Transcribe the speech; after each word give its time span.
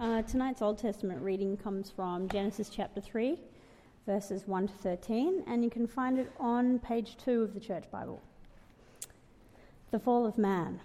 Uh, 0.00 0.22
tonight's 0.22 0.62
Old 0.62 0.78
Testament 0.78 1.20
reading 1.20 1.56
comes 1.56 1.90
from 1.90 2.28
Genesis 2.28 2.68
chapter 2.68 3.00
3, 3.00 3.36
verses 4.06 4.46
1 4.46 4.68
to 4.68 4.74
13, 4.74 5.42
and 5.48 5.64
you 5.64 5.70
can 5.70 5.88
find 5.88 6.20
it 6.20 6.30
on 6.38 6.78
page 6.78 7.16
2 7.24 7.42
of 7.42 7.52
the 7.52 7.58
Church 7.58 7.82
Bible. 7.90 8.22
The 9.90 9.98
Fall 9.98 10.24
of 10.24 10.38
Man. 10.38 10.78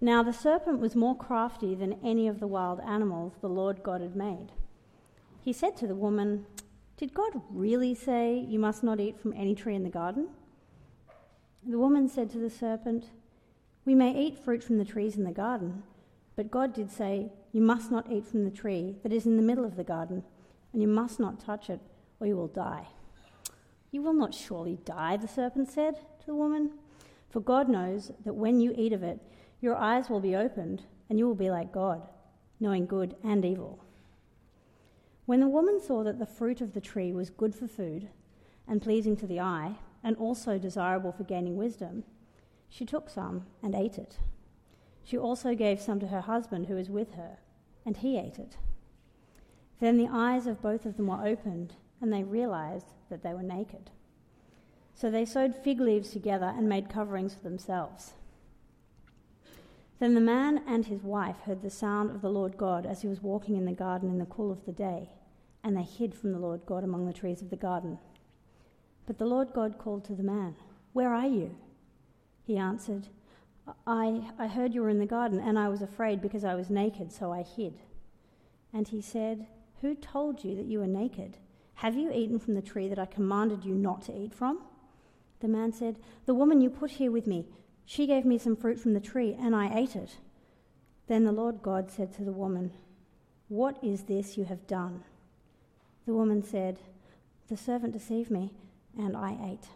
Now 0.00 0.22
the 0.22 0.32
serpent 0.32 0.78
was 0.78 0.94
more 0.94 1.16
crafty 1.16 1.74
than 1.74 1.98
any 2.04 2.28
of 2.28 2.38
the 2.38 2.46
wild 2.46 2.78
animals 2.86 3.32
the 3.40 3.48
Lord 3.48 3.82
God 3.82 4.00
had 4.00 4.14
made. 4.14 4.52
He 5.40 5.52
said 5.52 5.76
to 5.78 5.88
the 5.88 5.96
woman, 5.96 6.46
Did 6.96 7.14
God 7.14 7.42
really 7.50 7.96
say 7.96 8.46
you 8.48 8.60
must 8.60 8.84
not 8.84 9.00
eat 9.00 9.18
from 9.18 9.32
any 9.32 9.56
tree 9.56 9.74
in 9.74 9.82
the 9.82 9.90
garden? 9.90 10.28
The 11.66 11.80
woman 11.80 12.08
said 12.08 12.30
to 12.30 12.38
the 12.38 12.48
serpent, 12.48 13.06
We 13.84 13.96
may 13.96 14.16
eat 14.16 14.38
fruit 14.38 14.62
from 14.62 14.78
the 14.78 14.84
trees 14.84 15.16
in 15.16 15.24
the 15.24 15.32
garden, 15.32 15.82
but 16.36 16.52
God 16.52 16.72
did 16.72 16.92
say, 16.92 17.32
You 17.52 17.60
must 17.60 17.90
not 17.90 18.10
eat 18.10 18.26
from 18.26 18.44
the 18.44 18.50
tree 18.50 18.96
that 19.02 19.12
is 19.12 19.26
in 19.26 19.36
the 19.36 19.42
middle 19.42 19.64
of 19.64 19.76
the 19.76 19.84
garden, 19.84 20.24
and 20.72 20.80
you 20.80 20.88
must 20.88 21.20
not 21.20 21.38
touch 21.38 21.68
it, 21.68 21.80
or 22.18 22.26
you 22.26 22.36
will 22.36 22.48
die. 22.48 22.88
You 23.90 24.00
will 24.00 24.14
not 24.14 24.34
surely 24.34 24.78
die, 24.86 25.18
the 25.18 25.28
serpent 25.28 25.68
said 25.68 25.96
to 26.20 26.26
the 26.26 26.34
woman, 26.34 26.70
for 27.28 27.40
God 27.40 27.68
knows 27.68 28.10
that 28.24 28.34
when 28.34 28.58
you 28.58 28.74
eat 28.76 28.92
of 28.92 29.02
it, 29.02 29.20
your 29.60 29.76
eyes 29.76 30.08
will 30.08 30.20
be 30.20 30.34
opened, 30.34 30.82
and 31.10 31.18
you 31.18 31.26
will 31.26 31.34
be 31.34 31.50
like 31.50 31.72
God, 31.72 32.08
knowing 32.58 32.86
good 32.86 33.16
and 33.22 33.44
evil. 33.44 33.84
When 35.26 35.40
the 35.40 35.48
woman 35.48 35.78
saw 35.80 36.02
that 36.04 36.18
the 36.18 36.26
fruit 36.26 36.60
of 36.62 36.72
the 36.72 36.80
tree 36.80 37.12
was 37.12 37.28
good 37.28 37.54
for 37.54 37.68
food, 37.68 38.08
and 38.66 38.80
pleasing 38.80 39.16
to 39.16 39.26
the 39.26 39.40
eye, 39.40 39.76
and 40.02 40.16
also 40.16 40.58
desirable 40.58 41.12
for 41.12 41.24
gaining 41.24 41.56
wisdom, 41.56 42.04
she 42.68 42.86
took 42.86 43.10
some 43.10 43.44
and 43.62 43.74
ate 43.74 43.98
it. 43.98 44.16
She 45.04 45.18
also 45.18 45.54
gave 45.54 45.80
some 45.80 46.00
to 46.00 46.08
her 46.08 46.22
husband 46.22 46.66
who 46.66 46.76
was 46.76 46.88
with 46.88 47.12
her, 47.12 47.38
and 47.84 47.96
he 47.96 48.18
ate 48.18 48.38
it. 48.38 48.56
Then 49.80 49.98
the 49.98 50.08
eyes 50.10 50.46
of 50.46 50.62
both 50.62 50.86
of 50.86 50.96
them 50.96 51.08
were 51.08 51.26
opened, 51.26 51.74
and 52.00 52.12
they 52.12 52.22
realized 52.22 52.86
that 53.10 53.22
they 53.22 53.34
were 53.34 53.42
naked. 53.42 53.90
So 54.94 55.10
they 55.10 55.24
sewed 55.24 55.56
fig 55.56 55.80
leaves 55.80 56.10
together 56.10 56.52
and 56.56 56.68
made 56.68 56.88
coverings 56.88 57.34
for 57.34 57.42
themselves. 57.42 58.12
Then 59.98 60.14
the 60.14 60.20
man 60.20 60.62
and 60.66 60.86
his 60.86 61.02
wife 61.02 61.36
heard 61.44 61.62
the 61.62 61.70
sound 61.70 62.10
of 62.10 62.22
the 62.22 62.30
Lord 62.30 62.56
God 62.56 62.86
as 62.86 63.02
he 63.02 63.08
was 63.08 63.22
walking 63.22 63.56
in 63.56 63.66
the 63.66 63.72
garden 63.72 64.10
in 64.10 64.18
the 64.18 64.26
cool 64.26 64.50
of 64.50 64.64
the 64.66 64.72
day, 64.72 65.10
and 65.62 65.76
they 65.76 65.82
hid 65.82 66.14
from 66.14 66.32
the 66.32 66.38
Lord 66.38 66.66
God 66.66 66.82
among 66.82 67.06
the 67.06 67.12
trees 67.12 67.40
of 67.40 67.50
the 67.50 67.56
garden. 67.56 67.98
But 69.06 69.18
the 69.18 69.26
Lord 69.26 69.52
God 69.52 69.78
called 69.78 70.04
to 70.06 70.14
the 70.14 70.22
man, 70.22 70.56
Where 70.92 71.12
are 71.12 71.26
you? 71.26 71.54
He 72.44 72.56
answered, 72.56 73.08
I, 73.86 74.30
I 74.38 74.48
heard 74.48 74.74
you 74.74 74.82
were 74.82 74.88
in 74.88 74.98
the 74.98 75.06
garden, 75.06 75.38
and 75.38 75.58
I 75.58 75.68
was 75.68 75.82
afraid 75.82 76.20
because 76.20 76.44
I 76.44 76.54
was 76.54 76.70
naked, 76.70 77.12
so 77.12 77.32
I 77.32 77.42
hid. 77.42 77.78
And 78.72 78.88
he 78.88 79.00
said, 79.00 79.46
Who 79.80 79.94
told 79.94 80.42
you 80.44 80.56
that 80.56 80.66
you 80.66 80.80
were 80.80 80.86
naked? 80.86 81.38
Have 81.74 81.94
you 81.96 82.10
eaten 82.12 82.38
from 82.38 82.54
the 82.54 82.62
tree 82.62 82.88
that 82.88 82.98
I 82.98 83.06
commanded 83.06 83.64
you 83.64 83.74
not 83.74 84.02
to 84.02 84.16
eat 84.16 84.34
from? 84.34 84.60
The 85.40 85.48
man 85.48 85.72
said, 85.72 85.96
The 86.26 86.34
woman 86.34 86.60
you 86.60 86.70
put 86.70 86.92
here 86.92 87.10
with 87.10 87.26
me, 87.26 87.46
she 87.84 88.06
gave 88.06 88.24
me 88.24 88.38
some 88.38 88.56
fruit 88.56 88.80
from 88.80 88.94
the 88.94 89.00
tree, 89.00 89.36
and 89.38 89.54
I 89.54 89.76
ate 89.76 89.96
it. 89.96 90.16
Then 91.08 91.24
the 91.24 91.32
Lord 91.32 91.62
God 91.62 91.90
said 91.90 92.12
to 92.14 92.24
the 92.24 92.32
woman, 92.32 92.72
What 93.48 93.82
is 93.82 94.04
this 94.04 94.36
you 94.36 94.44
have 94.44 94.66
done? 94.66 95.02
The 96.06 96.14
woman 96.14 96.42
said, 96.42 96.78
The 97.48 97.56
servant 97.56 97.92
deceived 97.92 98.30
me, 98.30 98.52
and 98.96 99.16
I 99.16 99.36
ate. 99.52 99.68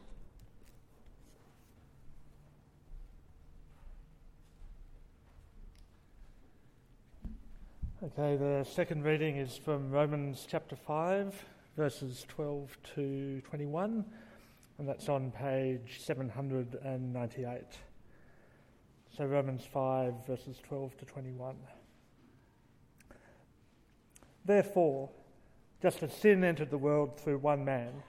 Okay, 8.02 8.36
the 8.36 8.62
second 8.62 9.04
reading 9.04 9.38
is 9.38 9.56
from 9.56 9.90
Romans 9.90 10.46
chapter 10.46 10.76
5, 10.76 11.34
verses 11.78 12.26
12 12.28 12.76
to 12.94 13.40
21, 13.40 14.04
and 14.76 14.86
that's 14.86 15.08
on 15.08 15.30
page 15.30 16.00
798. 16.00 17.62
So, 19.16 19.24
Romans 19.24 19.64
5, 19.72 20.12
verses 20.26 20.58
12 20.68 20.98
to 20.98 21.04
21. 21.06 21.56
Therefore, 24.44 25.08
just 25.80 26.02
as 26.02 26.12
sin 26.12 26.44
entered 26.44 26.70
the 26.70 26.76
world 26.76 27.18
through 27.18 27.38
one 27.38 27.64
man, 27.64 28.02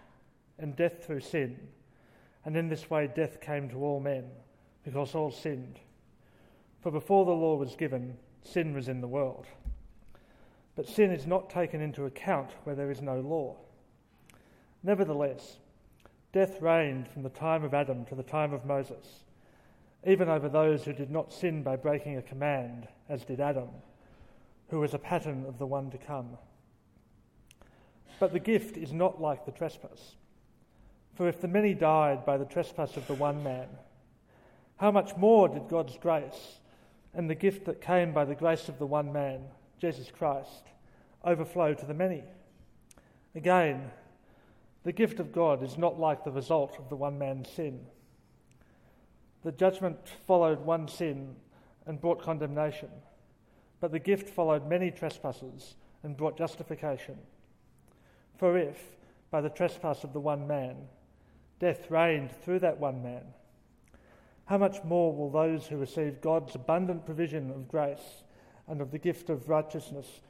and 0.60 0.76
death 0.76 1.06
through 1.06 1.22
sin, 1.22 1.58
and 2.44 2.58
in 2.58 2.68
this 2.68 2.90
way 2.90 3.10
death 3.16 3.40
came 3.40 3.70
to 3.70 3.78
all 3.78 4.02
men, 4.02 4.26
because 4.84 5.16
all 5.16 5.32
sinned. 5.32 5.80
For 6.82 6.92
before 6.92 7.24
the 7.24 7.32
law 7.32 7.56
was 7.56 7.78
given, 7.78 8.18
sin 8.44 8.74
was 8.74 8.90
in 8.90 9.00
the 9.00 9.08
world 9.08 9.46
but 10.78 10.88
sin 10.88 11.12
is 11.12 11.26
not 11.26 11.50
taken 11.50 11.82
into 11.82 12.06
account 12.06 12.52
where 12.64 12.76
there 12.76 12.92
is 12.92 13.02
no 13.02 13.20
law. 13.20 13.56
Nevertheless, 14.84 15.58
death 16.32 16.62
reigned 16.62 17.08
from 17.08 17.24
the 17.24 17.30
time 17.30 17.64
of 17.64 17.74
Adam 17.74 18.06
to 18.06 18.16
the 18.16 18.22
time 18.22 18.54
of 18.54 18.64
Moses, 18.64 19.24
even 20.06 20.30
over 20.30 20.48
those 20.48 20.86
who 20.86 20.94
did 20.94 21.10
not 21.10 21.34
sin 21.34 21.64
by 21.64 21.76
breaking 21.76 22.16
a 22.16 22.22
command, 22.22 22.88
as 23.10 23.26
did 23.26 23.42
Adam, 23.42 23.70
who 24.70 24.80
was 24.80 24.94
a 24.94 25.00
pattern 25.00 25.46
of 25.48 25.58
the 25.58 25.66
one 25.66 25.90
to 25.90 25.98
come. 25.98 26.38
But 28.20 28.32
the 28.32 28.40
gift 28.40 28.78
is 28.78 28.94
not 28.94 29.20
like 29.20 29.46
the 29.46 29.52
trespass. 29.52 30.16
For 31.16 31.28
if 31.28 31.42
the 31.42 31.48
many 31.48 31.74
died 31.74 32.24
by 32.24 32.38
the 32.38 32.46
trespass 32.46 32.98
of 32.98 33.08
the 33.08 33.16
one 33.16 33.42
man, 33.42 33.68
how 34.76 34.92
much 34.92 35.18
more 35.18 35.50
did 35.50 35.70
God's 35.70 35.98
grace 35.98 36.60
and 37.16 37.28
the 37.28 37.36
gift 37.36 37.66
that 37.66 37.82
came 37.82 38.14
by 38.14 38.26
the 38.26 38.36
grace 38.36 38.70
of 38.70 38.78
the 38.78 38.86
one 38.86 39.12
man 39.12 39.42
Jesus 39.80 40.12
Christ, 40.12 40.64
overflow 41.24 41.74
to 41.74 41.86
the 41.86 41.94
many. 41.94 42.24
Again, 43.36 43.92
the 44.84 44.92
gift 44.92 45.20
of 45.20 45.32
God 45.32 45.62
is 45.64 45.78
not 45.78 46.00
like 46.00 46.24
the 46.24 46.32
result 46.32 46.78
of 46.80 46.90
the 46.90 46.96
one 46.96 47.20
man's 47.20 47.50
sin. 47.50 47.86
The 49.44 49.52
judgment 49.52 49.98
followed 50.26 50.60
one 50.60 50.88
sin 50.88 51.36
and 51.86 52.02
brought 52.02 52.22
condemnation, 52.22 52.90
but 53.80 53.92
the 53.92 54.00
gift 54.00 54.30
followed 54.30 54.68
many 54.68 54.92
trespasses 54.92 55.76
and 56.04 56.18
brought 56.18 56.38
justification. 56.38 57.18
For 58.38 58.58
if, 58.58 58.96
by 59.30 59.42
the 59.42 59.50
trespass 59.50 60.04
of 60.04 60.14
the 60.14 60.20
one 60.20 60.48
man, 60.48 60.76
death 61.60 61.92
reigned 61.92 62.32
through 62.32 62.60
that 62.60 62.80
one 62.80 63.04
man, 63.04 63.24
how 64.46 64.58
much 64.58 64.84
more 64.84 65.14
will 65.14 65.30
those 65.30 65.68
who 65.68 65.78
receive 65.78 66.22
God's 66.22 66.56
abundant 66.56 67.06
provision 67.06 67.52
of 67.52 67.68
grace 67.68 68.24
and 68.68 68.82
of 68.82 68.92
the 68.92 69.00
gift 69.00 69.30
of 69.30 69.50
righteousness 69.50 70.22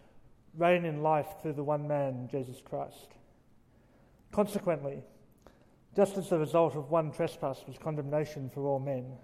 reign 0.56 0.86
in 0.86 1.04
life 1.04 1.28
through 1.42 1.54
the 1.54 1.64
one 1.64 1.88
man, 1.88 2.28
Jesus 2.32 2.62
Christ. 2.64 3.14
Consequently, 4.32 5.04
just 5.96 6.18
as 6.18 6.30
the 6.30 6.38
result 6.38 6.76
of 6.76 6.92
one 6.92 7.12
trespass 7.12 7.64
was 7.68 7.78
condemnation 7.78 8.50
for 8.50 8.66
all 8.66 8.80
men, 8.80 9.18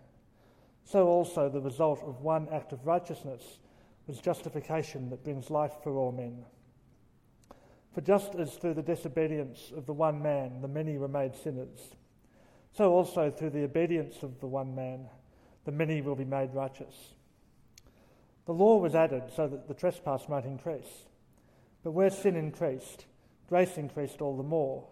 so 0.85 1.07
also 1.07 1.49
the 1.49 1.61
result 1.61 2.01
of 2.03 2.21
one 2.21 2.47
act 2.51 2.73
of 2.73 2.85
righteousness 2.85 3.59
was 4.07 4.19
justification 4.19 5.09
that 5.09 5.23
brings 5.23 5.49
life 5.49 5.73
for 5.83 5.97
all 5.97 6.11
men. 6.11 6.45
For 7.93 8.01
just 8.01 8.35
as 8.35 8.55
through 8.55 8.73
the 8.73 8.81
disobedience 8.81 9.71
of 9.75 9.85
the 9.85 9.93
one 9.93 10.21
man 10.21 10.61
the 10.61 10.67
many 10.67 10.97
were 10.97 11.07
made 11.07 11.35
sinners, 11.35 11.95
so 12.75 12.91
also 12.91 13.29
through 13.29 13.51
the 13.51 13.63
obedience 13.63 14.23
of 14.23 14.39
the 14.39 14.47
one 14.47 14.73
man 14.75 15.07
the 15.65 15.71
many 15.71 16.01
will 16.01 16.15
be 16.15 16.25
made 16.25 16.53
righteous. 16.53 17.13
The 18.45 18.53
law 18.53 18.77
was 18.77 18.95
added 18.95 19.23
so 19.35 19.47
that 19.47 19.67
the 19.67 19.73
trespass 19.73 20.27
might 20.27 20.45
increase. 20.45 21.05
But 21.83 21.91
where 21.91 22.09
sin 22.09 22.35
increased, 22.35 23.05
grace 23.47 23.77
increased 23.77 24.21
all 24.21 24.35
the 24.35 24.43
more, 24.43 24.85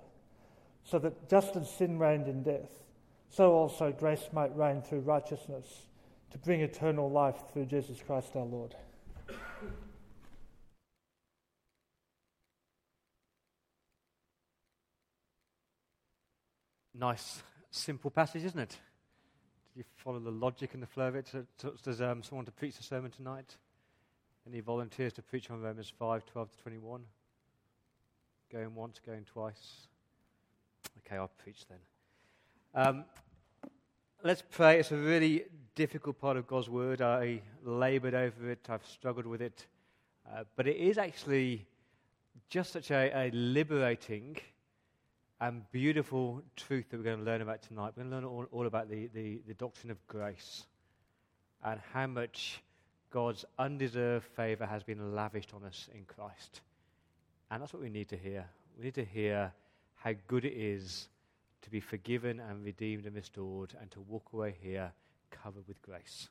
so 0.83 0.99
that 0.99 1.29
just 1.29 1.55
as 1.55 1.69
sin 1.69 1.99
reigned 1.99 2.27
in 2.27 2.43
death, 2.43 2.83
so 3.29 3.51
also 3.53 3.91
grace 3.91 4.29
might 4.33 4.55
reign 4.55 4.81
through 4.81 4.99
righteousness 5.01 5.85
to 6.31 6.37
bring 6.37 6.61
eternal 6.61 7.09
life 7.09 7.43
through 7.51 7.65
Jesus 7.65 8.01
Christ 8.01 8.35
our 8.35 8.45
Lord. 8.45 8.75
Nice, 16.93 17.41
simple 17.71 18.11
passage, 18.11 18.43
isn't 18.43 18.59
it? 18.59 18.77
You 19.75 19.83
follow 19.97 20.19
the 20.19 20.31
logic 20.31 20.73
and 20.73 20.83
the 20.83 20.87
flow 20.87 21.07
of 21.07 21.15
it? 21.15 21.31
Does 21.83 22.01
um, 22.01 22.23
someone 22.23 22.45
to 22.45 22.51
preach 22.51 22.77
the 22.77 22.83
sermon 22.83 23.11
tonight? 23.11 23.55
Any 24.47 24.59
volunteers 24.59 25.13
to 25.13 25.21
preach 25.21 25.49
on 25.51 25.61
Romans 25.61 25.91
5, 25.97 26.25
12 26.25 26.51
to 26.51 26.57
21? 26.59 27.01
Going 28.51 28.75
once, 28.75 28.99
going 29.05 29.23
twice? 29.23 29.87
Okay, 31.05 31.15
I'll 31.15 31.31
preach 31.43 31.65
then. 31.69 31.77
Um, 32.73 33.05
let's 34.23 34.43
pray. 34.49 34.79
It's 34.79 34.91
a 34.91 34.97
really 34.97 35.45
difficult 35.75 36.19
part 36.19 36.37
of 36.37 36.47
God's 36.47 36.69
word. 36.69 37.01
I 37.01 37.41
labored 37.63 38.13
over 38.13 38.49
it, 38.49 38.65
I've 38.69 38.85
struggled 38.85 39.25
with 39.25 39.41
it. 39.41 39.65
Uh, 40.29 40.43
but 40.55 40.67
it 40.67 40.77
is 40.77 40.97
actually 40.97 41.65
just 42.49 42.73
such 42.73 42.91
a, 42.91 43.11
a 43.15 43.31
liberating 43.31 44.37
and 45.41 45.63
beautiful 45.71 46.43
truth 46.55 46.85
that 46.89 46.97
we're 46.97 47.03
going 47.03 47.17
to 47.17 47.25
learn 47.25 47.41
about 47.41 47.63
tonight. 47.63 47.93
We're 47.97 48.03
going 48.03 48.11
to 48.11 48.15
learn 48.15 48.25
all, 48.25 48.45
all 48.51 48.67
about 48.67 48.89
the, 48.89 49.07
the, 49.07 49.41
the, 49.47 49.55
doctrine 49.55 49.89
of 49.89 49.97
grace 50.07 50.65
and 51.63 51.79
how 51.93 52.05
much 52.05 52.61
God's 53.09 53.43
undeserved 53.57 54.25
favor 54.35 54.67
has 54.67 54.83
been 54.83 55.15
lavished 55.15 55.51
on 55.55 55.63
us 55.63 55.89
in 55.95 56.05
Christ. 56.05 56.61
And 57.49 57.61
that's 57.61 57.73
what 57.73 57.81
we 57.81 57.89
need 57.89 58.07
to 58.09 58.17
hear. 58.17 58.45
We 58.77 58.85
need 58.85 58.93
to 58.93 59.03
hear 59.03 59.51
how 59.95 60.13
good 60.27 60.45
it 60.45 60.53
is 60.53 61.09
to 61.63 61.71
be 61.71 61.79
forgiven 61.79 62.39
and 62.39 62.63
redeemed 62.63 63.07
and 63.07 63.15
restored 63.15 63.73
and 63.81 63.89
to 63.91 63.99
walk 64.01 64.27
away 64.33 64.55
here 64.61 64.91
covered 65.31 65.67
with 65.67 65.81
grace. 65.81 66.29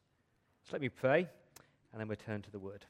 So 0.63 0.71
let 0.73 0.83
me 0.83 0.89
pray 0.89 1.27
and 1.93 2.01
then 2.01 2.07
we'll 2.07 2.17
turn 2.17 2.43
to 2.43 2.51
the 2.53 2.61
word. 2.61 2.87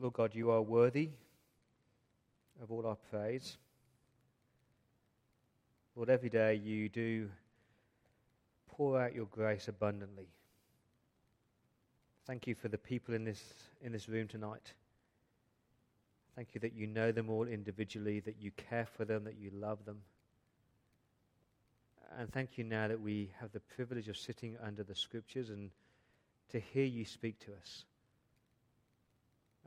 Lord 0.00 0.14
God, 0.14 0.34
you 0.34 0.50
are 0.50 0.62
worthy 0.62 1.10
of 2.62 2.70
all 2.70 2.86
our 2.86 2.96
praise. 3.10 3.58
Lord, 5.94 6.08
every 6.08 6.30
day 6.30 6.54
you 6.54 6.88
do 6.88 7.28
pour 8.68 8.98
out 8.98 9.14
your 9.14 9.26
grace 9.26 9.68
abundantly. 9.68 10.28
Thank 12.26 12.46
you 12.46 12.54
for 12.54 12.68
the 12.68 12.78
people 12.78 13.14
in 13.14 13.24
this, 13.24 13.42
in 13.82 13.92
this 13.92 14.08
room 14.08 14.26
tonight. 14.26 14.72
Thank 16.34 16.54
you 16.54 16.60
that 16.62 16.72
you 16.72 16.86
know 16.86 17.12
them 17.12 17.28
all 17.28 17.46
individually, 17.46 18.20
that 18.20 18.36
you 18.40 18.52
care 18.52 18.86
for 18.86 19.04
them, 19.04 19.24
that 19.24 19.36
you 19.38 19.50
love 19.52 19.84
them. 19.84 19.98
And 22.18 22.32
thank 22.32 22.56
you 22.56 22.64
now 22.64 22.88
that 22.88 23.00
we 23.00 23.32
have 23.38 23.52
the 23.52 23.60
privilege 23.60 24.08
of 24.08 24.16
sitting 24.16 24.56
under 24.64 24.82
the 24.82 24.94
scriptures 24.94 25.50
and 25.50 25.70
to 26.52 26.58
hear 26.58 26.86
you 26.86 27.04
speak 27.04 27.38
to 27.40 27.52
us. 27.52 27.84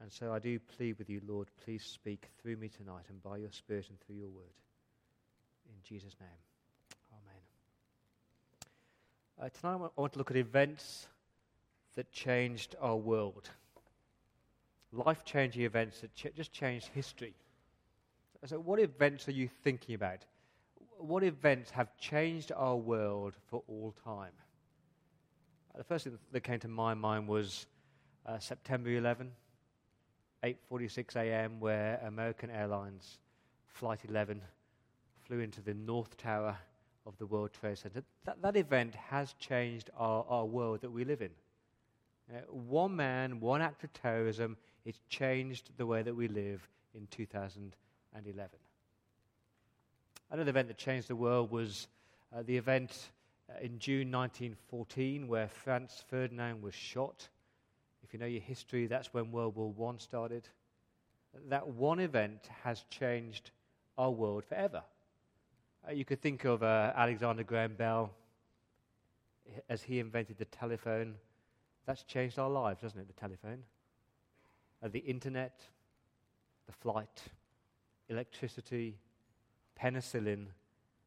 And 0.02 0.12
so 0.12 0.34
I 0.34 0.40
do 0.40 0.60
plead 0.60 0.98
with 0.98 1.10
you, 1.10 1.22
Lord, 1.28 1.48
please 1.64 1.84
speak 1.84 2.28
through 2.42 2.58
me 2.58 2.70
tonight 2.70 3.06
and 3.10 3.22
by 3.24 3.38
your 3.38 3.52
Spirit 3.52 3.88
and 3.90 4.00
through 4.02 4.18
your 4.18 4.30
word. 4.30 4.54
In 5.70 5.76
Jesus' 5.84 6.16
name. 6.20 6.30
Amen. 7.14 7.42
Uh, 9.40 9.50
tonight 9.50 9.90
I 9.98 10.02
want 10.02 10.14
to 10.14 10.20
look 10.20 10.32
at 10.32 10.38
events 10.38 11.08
that 11.96 12.12
changed 12.12 12.76
our 12.82 12.98
world. 12.98 13.50
Life 14.92 15.24
changing 15.24 15.64
events 15.64 16.02
that 16.02 16.14
ch- 16.16 16.36
just 16.36 16.52
changed 16.52 16.88
history. 16.94 17.34
So, 18.46 18.60
what 18.60 18.80
events 18.80 19.28
are 19.28 19.32
you 19.32 19.48
thinking 19.64 19.96
about? 19.96 20.26
What 20.98 21.24
events 21.24 21.72
have 21.72 21.96
changed 21.98 22.52
our 22.56 22.76
world 22.76 23.36
for 23.48 23.64
all 23.68 23.96
time? 24.04 24.34
Uh, 25.74 25.78
the 25.78 25.84
first 25.84 26.04
thing 26.04 26.18
that 26.32 26.42
came 26.42 26.60
to 26.60 26.68
my 26.68 26.94
mind 26.94 27.28
was 27.28 27.68
uh, 28.26 28.38
September 28.40 28.90
11, 28.90 29.32
8:46 30.44 31.16
a.m., 31.16 31.60
where 31.60 32.00
American 32.06 32.50
Airlines 32.50 33.20
Flight 33.68 34.02
11 34.08 34.42
flew 35.26 35.40
into 35.40 35.62
the 35.62 35.74
North 35.74 36.18
Tower 36.18 36.58
of 37.06 37.18
the 37.18 37.26
World 37.26 37.52
Trade 37.54 37.78
Center. 37.78 38.04
That, 38.26 38.42
that 38.42 38.56
event 38.56 38.96
has 38.96 39.34
changed 39.34 39.90
our, 39.98 40.26
our 40.28 40.46
world 40.46 40.82
that 40.82 40.92
we 40.92 41.06
live 41.06 41.22
in. 41.22 41.32
Uh, 42.34 42.40
one 42.50 42.96
man, 42.96 43.40
one 43.40 43.62
act 43.62 43.84
of 43.84 43.92
terrorism, 43.94 44.58
it's 44.86 45.00
changed 45.10 45.72
the 45.78 45.86
way 45.86 46.02
that 46.02 46.16
we 46.16 46.28
live 46.28 46.68
in 46.96 47.08
2011. 47.08 48.50
Another 50.32 50.50
event 50.50 50.68
that 50.68 50.78
changed 50.78 51.08
the 51.08 51.16
world 51.16 51.52
was 51.52 51.88
uh, 52.36 52.44
the 52.44 52.58
event 52.58 53.10
uh, 53.50 53.60
in 53.62 53.78
June 53.80 54.12
1914 54.12 55.28
where 55.28 55.48
Franz 55.48 56.04
Ferdinand 56.10 56.62
was 56.62 56.74
shot. 56.74 57.28
If 58.04 58.14
you 58.14 58.20
know 58.20 58.26
your 58.26 58.42
history, 58.42 58.88
that's 58.88 59.14
when 59.14 59.32
World 59.32 59.56
War 59.56 59.94
I 59.94 59.98
started. 59.98 60.48
That 61.50 61.68
one 61.68 62.00
event 62.00 62.50
has 62.64 62.84
changed 62.90 63.52
our 63.98 64.12
world 64.12 64.44
forever. 64.46 64.84
Uh, 65.88 65.92
you 65.94 66.06
could 66.06 66.22
think 66.22 66.46
of 66.46 66.64
uh, 66.64 66.94
Alexander 66.96 67.44
Graham 67.44 67.74
Bell 67.76 68.12
as 69.70 69.82
he 69.82 70.00
invented 70.00 70.38
the 70.38 70.46
telephone. 70.46 71.16
That's 71.86 72.04
changed 72.04 72.40
our 72.40 72.50
lives, 72.50 72.82
doesn't 72.82 73.00
it? 73.00 73.08
The 73.08 73.20
telephone, 73.20 73.64
uh, 74.82 74.88
the 74.88 75.00
internet, 75.00 75.62
the 76.68 76.74
flight, 76.74 77.24
electricity, 78.10 78.98
penicillin. 79.82 80.46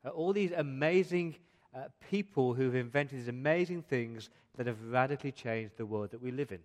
Uh, 0.04 0.10
all 0.10 0.32
these 0.32 0.52
amazing 0.52 1.36
uh, 1.74 1.84
people 2.10 2.54
who've 2.54 2.74
invented 2.74 3.18
these 3.18 3.28
amazing 3.28 3.82
things 3.82 4.30
that 4.56 4.66
have 4.66 4.82
radically 4.90 5.32
changed 5.32 5.76
the 5.76 5.86
world 5.86 6.10
that 6.10 6.22
we 6.22 6.30
live 6.30 6.52
in. 6.52 6.60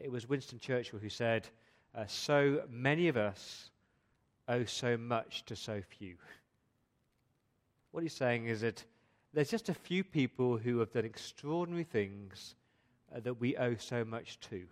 It 0.00 0.10
was 0.10 0.28
Winston 0.28 0.58
Churchill 0.58 0.98
who 0.98 1.08
said, 1.08 1.48
uh, 1.94 2.06
So 2.06 2.62
many 2.68 3.08
of 3.08 3.16
us 3.16 3.70
owe 4.48 4.64
so 4.64 4.96
much 4.96 5.44
to 5.46 5.56
so 5.56 5.82
few. 5.98 6.16
What 7.90 8.02
he's 8.02 8.14
saying 8.14 8.46
is 8.46 8.62
that 8.62 8.84
there's 9.32 9.50
just 9.50 9.68
a 9.68 9.74
few 9.74 10.04
people 10.04 10.56
who 10.56 10.78
have 10.78 10.92
done 10.92 11.04
extraordinary 11.04 11.84
things 11.84 12.54
uh, 13.14 13.20
that 13.20 13.40
we 13.40 13.56
owe 13.56 13.76
so 13.76 14.04
much 14.04 14.38
to. 14.40 14.66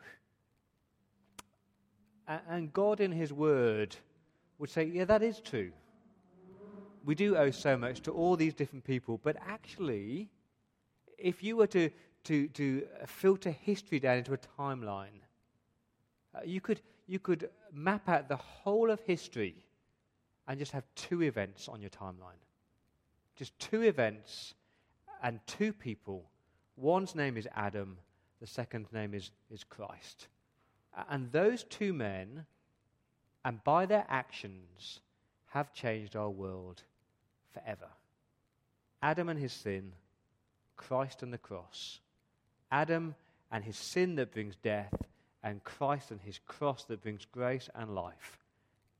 A- 2.29 2.41
and 2.49 2.73
God, 2.73 3.01
in 3.01 3.13
His 3.13 3.33
Word, 3.33 3.97
would 4.59 4.71
say, 4.71 4.85
yeah, 4.85 5.05
that 5.07 5.23
is 5.23 5.41
true. 5.41 5.73
We 7.05 7.15
do 7.15 7.37
owe 7.37 7.51
so 7.51 7.77
much 7.77 8.01
to 8.03 8.11
all 8.11 8.37
these 8.37 8.53
different 8.55 8.85
people, 8.85 9.19
but 9.23 9.37
actually, 9.47 10.29
if 11.17 11.43
you 11.43 11.57
were 11.57 11.67
to, 11.69 11.91
to, 12.25 12.49
to 12.49 12.87
filter 13.07 13.51
history 13.51 14.01
down 14.01 14.19
into 14.19 14.35
a 14.35 14.39
timeline, 14.59 15.23
uh, 16.35 16.41
you, 16.45 16.61
could, 16.61 16.81
you 17.07 17.19
could 17.19 17.51
map 17.73 18.09
out 18.09 18.29
the 18.29 18.37
whole 18.37 18.91
of 18.91 19.01
history 19.01 19.55
and 20.47 20.59
just 20.59 20.73
have 20.73 20.85
two 20.95 21.23
events 21.23 21.69
on 21.69 21.81
your 21.81 21.91
timeline. 21.91 22.41
Just 23.37 23.59
two 23.59 23.83
events 23.83 24.55
and 25.23 25.41
two 25.47 25.73
people. 25.73 26.25
One's 26.77 27.15
name 27.15 27.37
is 27.37 27.49
Adam, 27.55 27.99
the 28.41 28.47
second 28.47 28.87
name 28.93 29.15
is, 29.15 29.31
is 29.51 29.65
Christ. 29.65 30.29
And 31.09 31.31
those 31.31 31.65
two 31.65 31.93
men, 31.93 32.47
and 33.45 33.63
by 33.65 33.87
their 33.87 34.07
actions, 34.09 35.01
have 35.51 35.73
changed 35.73 36.17
our 36.17 36.31
world 36.31 36.83
forever. 37.53 37.89
Adam 39.03 39.29
and 39.29 39.39
his 39.39 39.53
sin, 39.53 39.93
Christ 40.77 41.23
and 41.23 41.33
the 41.33 41.39
cross. 41.39 42.01
Adam 42.71 43.15
and 43.51 43.65
his 43.65 43.77
sin 43.77 44.15
that 44.17 44.33
brings 44.33 44.57
death, 44.57 44.95
and 45.43 45.65
Christ 45.65 46.11
and 46.11 46.21
his 46.21 46.39
cross 46.47 46.85
that 46.85 47.03
brings 47.03 47.25
grace 47.25 47.69
and 47.75 47.95
life. 47.95 48.39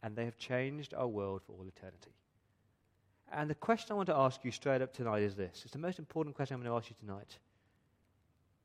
And 0.03 0.17
they 0.17 0.25
have 0.25 0.39
changed 0.39 0.95
our 0.95 1.07
world 1.07 1.43
for 1.47 1.53
all 1.53 1.67
eternity. 1.67 2.13
And 3.33 3.49
the 3.49 3.55
question 3.55 3.93
I 3.93 3.95
want 3.95 4.09
to 4.09 4.17
ask 4.17 4.45
you 4.45 4.51
straight 4.51 4.83
up 4.83 4.93
tonight 4.93 5.23
is 5.23 5.35
this 5.35 5.63
it's 5.65 5.73
the 5.73 5.79
most 5.79 5.99
important 5.99 6.35
question 6.35 6.55
I'm 6.55 6.63
going 6.63 6.73
to 6.73 6.77
ask 6.77 6.91
you 6.91 6.97
tonight. 7.07 7.39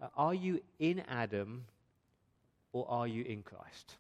Uh, 0.02 0.08
are 0.18 0.34
you 0.34 0.62
in 0.80 1.02
Adam 1.08 1.66
or 2.74 2.90
are 2.90 3.08
you 3.08 3.24
in 3.24 3.44
Christ? 3.44 3.96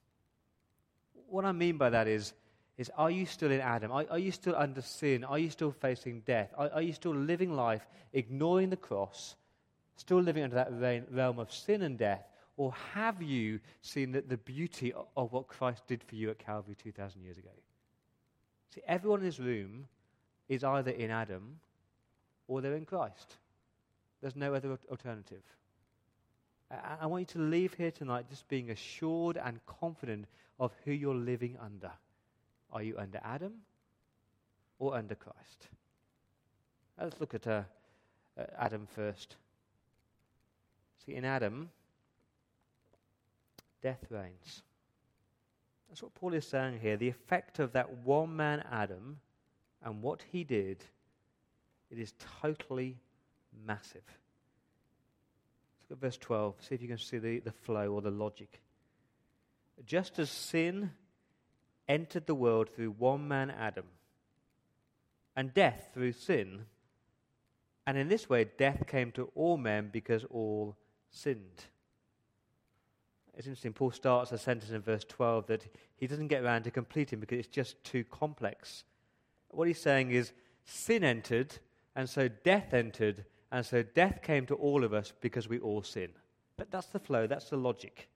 What 1.29 1.45
I 1.45 1.51
mean 1.51 1.77
by 1.77 1.89
that 1.91 2.07
is, 2.07 2.33
is 2.77 2.91
are 2.97 3.11
you 3.11 3.25
still 3.25 3.51
in 3.51 3.61
Adam? 3.61 3.91
Are, 3.91 4.05
are 4.09 4.19
you 4.19 4.31
still 4.31 4.55
under 4.55 4.81
sin? 4.81 5.23
Are 5.23 5.39
you 5.39 5.49
still 5.49 5.71
facing 5.71 6.21
death? 6.21 6.49
Are, 6.57 6.69
are 6.73 6.81
you 6.81 6.93
still 6.93 7.15
living 7.15 7.55
life 7.55 7.85
ignoring 8.11 8.69
the 8.69 8.77
cross, 8.77 9.35
still 9.95 10.21
living 10.21 10.43
under 10.43 10.55
that 10.55 11.03
realm 11.11 11.39
of 11.39 11.51
sin 11.51 11.81
and 11.81 11.97
death? 11.97 12.25
Or 12.57 12.73
have 12.93 13.21
you 13.21 13.59
seen 13.81 14.13
that 14.13 14.29
the 14.29 14.37
beauty 14.37 14.93
of, 15.17 15.31
what 15.33 15.47
Christ 15.47 15.83
did 15.87 16.01
for 16.03 16.15
you 16.15 16.29
at 16.29 16.39
Calvary 16.39 16.75
2,000 16.81 17.21
years 17.21 17.37
ago? 17.37 17.49
See, 18.73 18.81
everyone 18.87 19.19
in 19.19 19.25
this 19.25 19.39
room 19.39 19.87
is 20.47 20.63
either 20.63 20.91
in 20.91 21.11
Adam 21.11 21.59
or 22.47 22.61
they're 22.61 22.75
in 22.75 22.85
Christ. 22.85 23.35
There's 24.21 24.35
no 24.35 24.53
other 24.53 24.77
alternative. 24.89 25.43
I 26.71 27.05
want 27.05 27.21
you 27.21 27.39
to 27.41 27.47
leave 27.47 27.73
here 27.73 27.91
tonight 27.91 28.25
just 28.29 28.47
being 28.47 28.71
assured 28.71 29.37
and 29.37 29.59
confident 29.65 30.25
of 30.59 30.71
who 30.83 30.91
you're 30.91 31.13
living 31.13 31.57
under. 31.63 31.91
Are 32.71 32.81
you 32.81 32.97
under 32.97 33.19
Adam 33.23 33.53
or 34.79 34.95
under 34.95 35.15
Christ? 35.15 35.67
Let's 36.99 37.19
look 37.19 37.33
at 37.33 37.45
uh, 37.45 37.63
uh, 38.39 38.43
Adam 38.57 38.87
first. 38.95 39.35
See, 41.03 41.15
in 41.15 41.25
Adam, 41.25 41.69
death 43.81 44.05
reigns. 44.09 44.63
That's 45.89 46.01
what 46.03 46.13
Paul 46.15 46.33
is 46.33 46.47
saying 46.47 46.79
here. 46.79 46.97
The 46.97 47.07
effect 47.07 47.59
of 47.59 47.71
that 47.73 47.99
one 47.99 48.35
man, 48.35 48.63
Adam, 48.71 49.19
and 49.83 50.01
what 50.01 50.23
he 50.31 50.43
did, 50.43 50.83
it 51.89 51.99
is 51.99 52.13
totally 52.41 52.97
massive. 53.65 54.03
Let's 55.79 55.91
look 55.91 55.97
at 55.97 56.01
verse 56.01 56.17
12. 56.17 56.55
See 56.61 56.75
if 56.75 56.81
you 56.81 56.87
can 56.87 56.97
see 56.97 57.17
the, 57.17 57.39
the 57.39 57.51
flow 57.51 57.93
or 57.93 58.01
the 58.01 58.11
logic. 58.11 58.61
Just 59.85 60.19
as 60.19 60.29
sin 60.29 60.91
entered 61.87 62.25
the 62.25 62.35
world 62.35 62.69
through 62.69 62.91
one 62.97 63.27
man, 63.27 63.51
Adam, 63.51 63.85
and 65.35 65.53
death 65.53 65.89
through 65.93 66.13
sin, 66.13 66.65
and 67.85 67.97
in 67.97 68.07
this 68.07 68.29
way 68.29 68.49
death 68.57 68.87
came 68.87 69.11
to 69.11 69.29
all 69.35 69.57
men 69.57 69.89
because 69.91 70.23
all 70.25 70.75
sinned. 71.15 71.63
It's 73.37 73.47
interesting, 73.47 73.73
Paul 73.73 73.91
starts 73.91 74.31
a 74.31 74.37
sentence 74.37 74.71
in 74.71 74.81
verse 74.81 75.03
12 75.03 75.47
that 75.47 75.67
he 75.97 76.07
doesn't 76.07 76.27
get 76.27 76.43
around 76.43 76.63
to 76.63 76.71
completing 76.71 77.19
because 77.19 77.39
it's 77.39 77.47
just 77.47 77.83
too 77.83 78.03
complex. 78.05 78.83
What 79.49 79.67
he's 79.67 79.81
saying 79.81 80.11
is 80.11 80.31
sin 80.63 81.03
entered, 81.03 81.57
and 81.95 82.09
so 82.09 82.27
death 82.27 82.73
entered, 82.73 83.25
and 83.51 83.65
so 83.65 83.83
death 83.83 84.21
came 84.21 84.45
to 84.47 84.55
all 84.55 84.83
of 84.83 84.93
us 84.93 85.11
because 85.19 85.49
we 85.49 85.59
all 85.59 85.83
sin. 85.83 86.09
But 86.57 86.71
that's 86.71 86.87
the 86.87 86.99
flow, 86.99 87.27
that's 87.27 87.49
the 87.49 87.57
logic. 87.57 88.07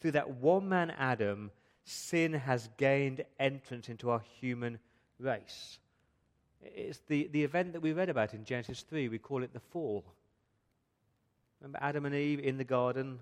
Through 0.00 0.12
that 0.12 0.36
one 0.36 0.68
man 0.68 0.90
Adam, 0.98 1.50
sin 1.84 2.32
has 2.32 2.68
gained 2.78 3.24
entrance 3.38 3.88
into 3.88 4.10
our 4.10 4.22
human 4.40 4.78
race. 5.18 5.78
It's 6.62 7.00
the, 7.08 7.28
the 7.32 7.44
event 7.44 7.74
that 7.74 7.82
we 7.82 7.92
read 7.92 8.08
about 8.08 8.32
in 8.32 8.44
Genesis 8.44 8.80
3. 8.82 9.08
We 9.08 9.18
call 9.18 9.42
it 9.42 9.52
the 9.52 9.60
fall. 9.60 10.04
Remember 11.64 11.78
Adam 11.80 12.04
and 12.04 12.14
Eve 12.14 12.40
in 12.40 12.58
the 12.58 12.64
garden? 12.64 13.18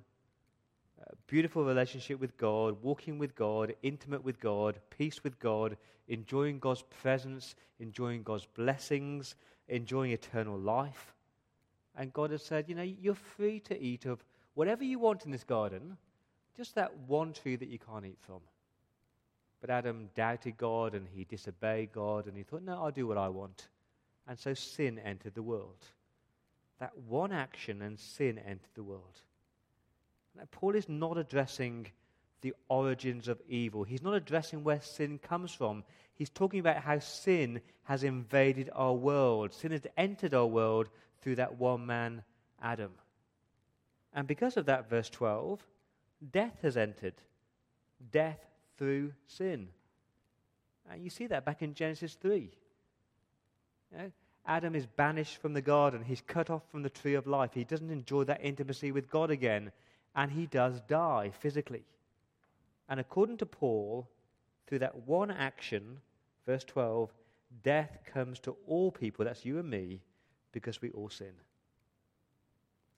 A 1.06 1.14
beautiful 1.28 1.64
relationship 1.64 2.18
with 2.18 2.36
God, 2.36 2.76
walking 2.82 3.16
with 3.16 3.36
God, 3.36 3.72
intimate 3.84 4.24
with 4.24 4.40
God, 4.40 4.80
peace 4.90 5.22
with 5.22 5.38
God, 5.38 5.76
enjoying 6.08 6.58
God's 6.58 6.82
presence, 6.82 7.54
enjoying 7.78 8.24
God's 8.24 8.48
blessings, 8.56 9.36
enjoying 9.68 10.10
eternal 10.10 10.58
life. 10.58 11.14
And 11.94 12.12
God 12.12 12.32
has 12.32 12.42
said, 12.42 12.68
you 12.68 12.74
know, 12.74 12.82
you're 12.82 13.14
free 13.14 13.60
to 13.60 13.80
eat 13.80 14.06
of 14.06 14.24
whatever 14.54 14.82
you 14.82 14.98
want 14.98 15.24
in 15.24 15.30
this 15.30 15.44
garden, 15.44 15.96
just 16.56 16.74
that 16.74 16.92
one 17.06 17.32
tree 17.34 17.54
that 17.54 17.68
you 17.68 17.78
can't 17.78 18.06
eat 18.06 18.18
from. 18.22 18.40
But 19.60 19.70
Adam 19.70 20.08
doubted 20.16 20.56
God 20.56 20.96
and 20.96 21.06
he 21.14 21.22
disobeyed 21.22 21.92
God 21.92 22.26
and 22.26 22.36
he 22.36 22.42
thought, 22.42 22.64
no, 22.64 22.72
I'll 22.82 22.90
do 22.90 23.06
what 23.06 23.18
I 23.18 23.28
want. 23.28 23.68
And 24.26 24.36
so 24.36 24.52
sin 24.52 24.98
entered 24.98 25.36
the 25.36 25.42
world. 25.42 25.86
That 26.82 26.98
one 27.08 27.30
action 27.30 27.80
and 27.80 27.96
sin 27.96 28.40
entered 28.40 28.74
the 28.74 28.82
world. 28.82 29.20
Now, 30.36 30.42
Paul 30.50 30.74
is 30.74 30.88
not 30.88 31.16
addressing 31.16 31.86
the 32.40 32.54
origins 32.68 33.28
of 33.28 33.40
evil. 33.48 33.84
He's 33.84 34.02
not 34.02 34.14
addressing 34.14 34.64
where 34.64 34.80
sin 34.80 35.20
comes 35.20 35.52
from. 35.52 35.84
He's 36.14 36.28
talking 36.28 36.58
about 36.58 36.78
how 36.78 36.98
sin 36.98 37.60
has 37.84 38.02
invaded 38.02 38.68
our 38.74 38.94
world. 38.94 39.52
Sin 39.52 39.70
has 39.70 39.82
entered 39.96 40.34
our 40.34 40.44
world 40.44 40.88
through 41.20 41.36
that 41.36 41.56
one 41.56 41.86
man, 41.86 42.24
Adam. 42.60 42.90
And 44.12 44.26
because 44.26 44.56
of 44.56 44.66
that, 44.66 44.90
verse 44.90 45.08
12, 45.08 45.64
death 46.32 46.56
has 46.62 46.76
entered. 46.76 47.14
Death 48.10 48.44
through 48.76 49.12
sin. 49.28 49.68
And 50.90 51.04
you 51.04 51.10
see 51.10 51.28
that 51.28 51.44
back 51.44 51.62
in 51.62 51.74
Genesis 51.74 52.14
3. 52.14 52.50
You 53.92 53.98
know, 53.98 54.10
Adam 54.46 54.74
is 54.74 54.86
banished 54.86 55.36
from 55.38 55.54
the 55.54 55.62
garden. 55.62 56.02
He's 56.04 56.20
cut 56.20 56.50
off 56.50 56.62
from 56.70 56.82
the 56.82 56.90
tree 56.90 57.14
of 57.14 57.26
life. 57.26 57.50
He 57.54 57.64
doesn't 57.64 57.90
enjoy 57.90 58.24
that 58.24 58.40
intimacy 58.42 58.90
with 58.90 59.10
God 59.10 59.30
again 59.30 59.70
and 60.14 60.30
he 60.30 60.46
does 60.46 60.80
die 60.82 61.30
physically. 61.40 61.84
And 62.88 63.00
according 63.00 63.38
to 63.38 63.46
Paul, 63.46 64.08
through 64.66 64.80
that 64.80 65.06
one 65.06 65.30
action, 65.30 65.98
verse 66.46 66.64
12, 66.64 67.12
death 67.62 67.98
comes 68.12 68.38
to 68.40 68.56
all 68.66 68.90
people, 68.90 69.24
that's 69.24 69.44
you 69.44 69.58
and 69.58 69.68
me, 69.68 70.00
because 70.52 70.82
we 70.82 70.90
all 70.90 71.08
sin. 71.08 71.32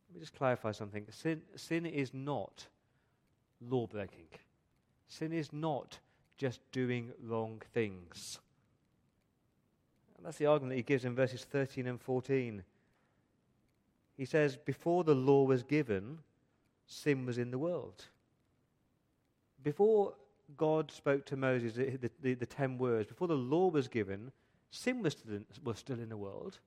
Let 0.09 0.15
me 0.15 0.21
just 0.21 0.37
clarify 0.37 0.73
something. 0.73 1.07
Sin, 1.11 1.43
sin 1.57 1.87
is 1.87 2.13
not 2.13 2.67
law 3.61 3.87
breaking, 3.87 4.29
sin 5.09 5.33
is 5.33 5.53
not 5.53 5.99
just 6.37 6.61
doing 6.73 7.13
wrong 7.23 7.63
things. 7.73 8.41
That's 10.25 10.39
the 10.39 10.47
argument 10.47 10.77
he 10.77 10.83
gives 10.83 11.05
in 11.05 11.15
verses 11.15 11.45
13 11.45 11.87
and 11.87 12.01
14. 12.01 12.63
He 14.17 14.25
says, 14.25 14.57
Before 14.57 15.05
the 15.05 15.15
law 15.15 15.45
was 15.45 15.63
given, 15.63 16.19
sin 16.87 17.27
was 17.27 17.37
in 17.37 17.51
the 17.51 17.59
world. 17.59 18.07
Before 19.63 20.15
God 20.57 20.91
spoke 20.91 21.27
to 21.27 21.37
Moses 21.37 21.75
the, 21.75 21.97
the, 21.97 22.11
the, 22.23 22.35
the 22.35 22.47
ten 22.47 22.79
words, 22.79 23.09
before 23.09 23.29
the 23.29 23.35
law 23.35 23.69
was 23.69 23.87
given, 23.87 24.33
sin 24.71 25.03
was 25.03 25.13
still, 25.13 25.35
in, 25.35 25.45
was 25.63 25.79
still 25.79 25.99
in 26.01 26.09
the 26.09 26.17
world. 26.17 26.59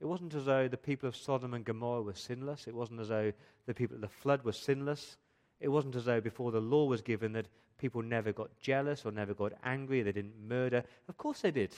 It 0.00 0.06
wasn't 0.06 0.34
as 0.34 0.44
though 0.44 0.68
the 0.68 0.76
people 0.76 1.08
of 1.08 1.16
Sodom 1.16 1.54
and 1.54 1.64
Gomorrah 1.64 2.02
were 2.02 2.14
sinless. 2.14 2.66
It 2.66 2.74
wasn't 2.74 3.00
as 3.00 3.08
though 3.08 3.32
the 3.66 3.74
people 3.74 3.94
at 3.94 4.02
the 4.02 4.08
flood 4.08 4.44
were 4.44 4.52
sinless. 4.52 5.16
It 5.60 5.68
wasn't 5.68 5.96
as 5.96 6.04
though 6.04 6.20
before 6.20 6.52
the 6.52 6.60
law 6.60 6.84
was 6.84 7.00
given 7.00 7.32
that 7.32 7.46
people 7.78 8.02
never 8.02 8.32
got 8.32 8.50
jealous 8.60 9.06
or 9.06 9.12
never 9.12 9.32
got 9.32 9.52
angry, 9.64 10.02
they 10.02 10.12
didn't 10.12 10.46
murder. 10.46 10.84
Of 11.08 11.16
course 11.16 11.40
they 11.40 11.50
did. 11.50 11.74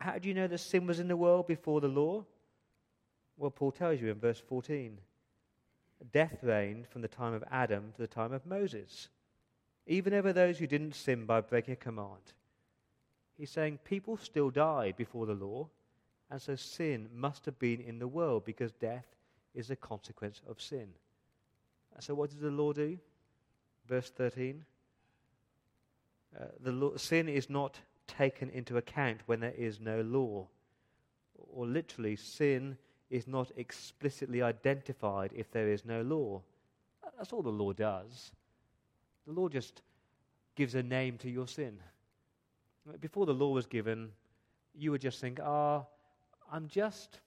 How 0.00 0.18
do 0.18 0.28
you 0.28 0.34
know 0.34 0.46
that 0.46 0.58
sin 0.58 0.86
was 0.86 1.00
in 1.00 1.08
the 1.08 1.16
world 1.16 1.46
before 1.46 1.80
the 1.80 1.88
law? 1.88 2.24
Well, 3.36 3.50
Paul 3.50 3.72
tells 3.72 4.00
you 4.00 4.10
in 4.10 4.18
verse 4.18 4.40
14 4.40 4.98
death 6.12 6.38
reigned 6.42 6.86
from 6.86 7.02
the 7.02 7.08
time 7.08 7.34
of 7.34 7.42
Adam 7.50 7.92
to 7.92 8.00
the 8.00 8.06
time 8.06 8.32
of 8.32 8.46
Moses, 8.46 9.08
even 9.86 10.14
over 10.14 10.32
those 10.32 10.58
who 10.58 10.66
didn't 10.66 10.94
sin 10.94 11.26
by 11.26 11.40
breaking 11.40 11.72
a 11.72 11.76
command. 11.76 12.32
He's 13.36 13.50
saying 13.50 13.80
people 13.84 14.16
still 14.16 14.50
died 14.50 14.96
before 14.96 15.26
the 15.26 15.34
law, 15.34 15.68
and 16.30 16.40
so 16.40 16.54
sin 16.54 17.08
must 17.12 17.46
have 17.46 17.58
been 17.58 17.80
in 17.80 17.98
the 17.98 18.06
world 18.06 18.44
because 18.44 18.70
death 18.72 19.06
is 19.54 19.70
a 19.70 19.76
consequence 19.76 20.40
of 20.48 20.60
sin. 20.60 20.88
And 21.94 22.04
so, 22.04 22.14
what 22.14 22.30
does 22.30 22.38
the 22.38 22.50
law 22.50 22.72
do? 22.72 22.98
Verse 23.88 24.10
13 24.10 24.64
uh, 26.38 26.44
the 26.60 26.72
law, 26.72 26.96
sin 26.96 27.28
is 27.28 27.48
not 27.48 27.80
taken 28.08 28.50
into 28.50 28.76
account 28.76 29.20
when 29.26 29.40
there 29.40 29.54
is 29.56 29.78
no 29.78 30.00
law. 30.00 30.48
Or 31.52 31.66
literally, 31.66 32.16
sin 32.16 32.76
is 33.10 33.28
not 33.28 33.52
explicitly 33.56 34.42
identified 34.42 35.32
if 35.34 35.50
there 35.50 35.68
is 35.68 35.84
no 35.84 36.02
law. 36.02 36.42
That's 37.16 37.32
all 37.32 37.42
the 37.42 37.50
law 37.50 37.72
does. 37.72 38.32
The 39.26 39.32
law 39.32 39.48
just 39.48 39.82
gives 40.56 40.74
a 40.74 40.82
name 40.82 41.16
to 41.18 41.30
your 41.30 41.46
sin. 41.46 41.78
Before 43.00 43.26
the 43.26 43.34
law 43.34 43.50
was 43.50 43.66
given, 43.66 44.10
you 44.74 44.90
would 44.90 45.00
just 45.00 45.20
think, 45.20 45.38
ah, 45.42 45.82
oh, 45.82 45.86
I'm 46.50 46.68
just, 46.68 47.20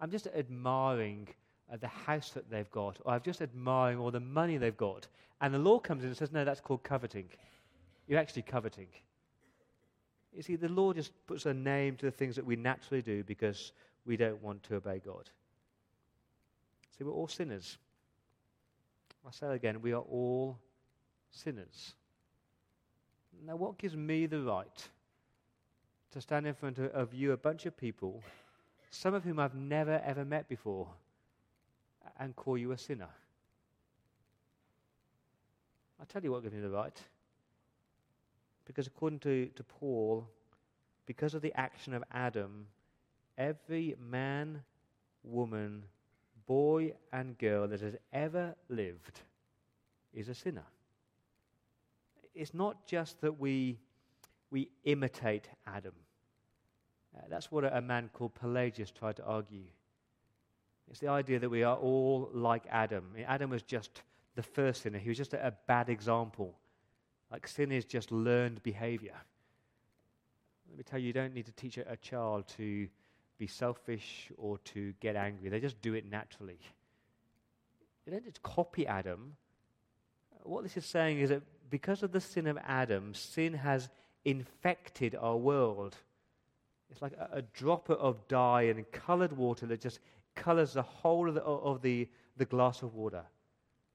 I'm 0.00 0.10
just 0.10 0.26
admiring 0.36 1.28
uh, 1.72 1.76
the 1.76 1.88
house 1.88 2.30
that 2.30 2.50
they've 2.50 2.70
got, 2.70 2.98
or 3.04 3.14
I'm 3.14 3.22
just 3.22 3.40
admiring 3.42 3.98
all 3.98 4.10
the 4.10 4.20
money 4.20 4.56
they've 4.56 4.76
got. 4.76 5.06
And 5.40 5.54
the 5.54 5.58
law 5.58 5.78
comes 5.78 6.02
in 6.02 6.08
and 6.08 6.16
says, 6.16 6.32
no, 6.32 6.44
that's 6.44 6.60
called 6.60 6.82
coveting. 6.82 7.28
You're 8.08 8.18
actually 8.18 8.42
coveting. 8.42 8.88
You 10.34 10.42
see, 10.42 10.56
the 10.56 10.68
law 10.68 10.92
just 10.92 11.12
puts 11.26 11.46
a 11.46 11.54
name 11.54 11.96
to 11.96 12.06
the 12.06 12.12
things 12.12 12.36
that 12.36 12.46
we 12.46 12.56
naturally 12.56 13.02
do 13.02 13.24
because 13.24 13.72
we 14.04 14.16
don't 14.16 14.42
want 14.42 14.62
to 14.64 14.76
obey 14.76 15.00
God. 15.04 15.28
See, 16.96 17.04
we're 17.04 17.12
all 17.12 17.28
sinners. 17.28 17.78
I 19.26 19.30
say 19.32 19.54
again, 19.54 19.82
we 19.82 19.92
are 19.92 20.02
all 20.02 20.58
sinners. 21.30 21.94
Now, 23.44 23.56
what 23.56 23.78
gives 23.78 23.96
me 23.96 24.26
the 24.26 24.40
right 24.40 24.88
to 26.12 26.20
stand 26.20 26.46
in 26.46 26.54
front 26.54 26.78
of 26.78 27.14
you, 27.14 27.32
a 27.32 27.36
bunch 27.36 27.66
of 27.66 27.76
people, 27.76 28.22
some 28.90 29.14
of 29.14 29.24
whom 29.24 29.38
I've 29.38 29.54
never 29.54 30.00
ever 30.04 30.24
met 30.24 30.48
before, 30.48 30.88
and 32.18 32.34
call 32.36 32.58
you 32.58 32.72
a 32.72 32.78
sinner? 32.78 33.08
I'll 35.98 36.06
tell 36.06 36.22
you 36.22 36.32
what 36.32 36.42
gives 36.42 36.54
me 36.54 36.60
the 36.60 36.70
right. 36.70 36.98
Because 38.70 38.86
according 38.86 39.18
to, 39.18 39.46
to 39.56 39.64
Paul, 39.64 40.28
because 41.04 41.34
of 41.34 41.42
the 41.42 41.52
action 41.58 41.92
of 41.92 42.04
Adam, 42.12 42.66
every 43.36 43.96
man, 44.08 44.62
woman, 45.24 45.82
boy, 46.46 46.92
and 47.12 47.36
girl 47.36 47.66
that 47.66 47.80
has 47.80 47.96
ever 48.12 48.54
lived 48.68 49.22
is 50.14 50.28
a 50.28 50.34
sinner. 50.36 50.62
It's 52.32 52.54
not 52.54 52.86
just 52.86 53.20
that 53.22 53.40
we, 53.40 53.76
we 54.52 54.68
imitate 54.84 55.48
Adam. 55.66 55.94
Uh, 57.16 57.22
that's 57.28 57.50
what 57.50 57.64
a, 57.64 57.76
a 57.76 57.80
man 57.80 58.08
called 58.12 58.36
Pelagius 58.36 58.92
tried 58.92 59.16
to 59.16 59.24
argue. 59.24 59.66
It's 60.88 61.00
the 61.00 61.08
idea 61.08 61.40
that 61.40 61.50
we 61.50 61.64
are 61.64 61.76
all 61.76 62.30
like 62.32 62.62
Adam. 62.70 63.16
Adam 63.26 63.50
was 63.50 63.62
just 63.62 64.04
the 64.36 64.44
first 64.44 64.82
sinner, 64.82 64.98
he 65.00 65.08
was 65.08 65.18
just 65.18 65.34
a, 65.34 65.44
a 65.48 65.52
bad 65.66 65.88
example. 65.88 66.54
Like 67.30 67.46
sin 67.46 67.70
is 67.70 67.84
just 67.84 68.10
learned 68.10 68.62
behavior. 68.62 69.14
Let 70.68 70.78
me 70.78 70.84
tell 70.84 70.98
you, 70.98 71.08
you 71.08 71.12
don't 71.12 71.34
need 71.34 71.46
to 71.46 71.52
teach 71.52 71.78
a, 71.78 71.96
child 71.96 72.46
to 72.56 72.88
be 73.38 73.46
selfish 73.46 74.30
or 74.36 74.58
to 74.58 74.92
get 75.00 75.16
angry. 75.16 75.48
They 75.48 75.60
just 75.60 75.80
do 75.82 75.94
it 75.94 76.08
naturally. 76.08 76.58
They 78.04 78.12
don't 78.12 78.24
just 78.24 78.42
copy 78.42 78.86
Adam. 78.86 79.36
What 80.42 80.62
this 80.62 80.76
is 80.76 80.86
saying 80.86 81.20
is 81.20 81.30
that 81.30 81.42
because 81.70 82.02
of 82.02 82.12
the 82.12 82.20
sin 82.20 82.46
of 82.46 82.58
Adam, 82.58 83.14
sin 83.14 83.54
has 83.54 83.88
infected 84.24 85.14
our 85.14 85.36
world. 85.36 85.96
It's 86.90 87.02
like 87.02 87.12
a, 87.12 87.38
a 87.38 87.42
drop 87.42 87.90
of 87.90 88.26
dye 88.28 88.62
and 88.62 88.90
colored 88.92 89.32
water 89.36 89.66
that 89.66 89.80
just 89.80 90.00
colors 90.34 90.72
the 90.72 90.82
whole 90.82 91.28
of 91.28 91.34
the, 91.34 91.42
of 91.42 91.82
the, 91.82 92.08
the 92.36 92.44
glass 92.44 92.82
of 92.82 92.94
water. 92.94 93.22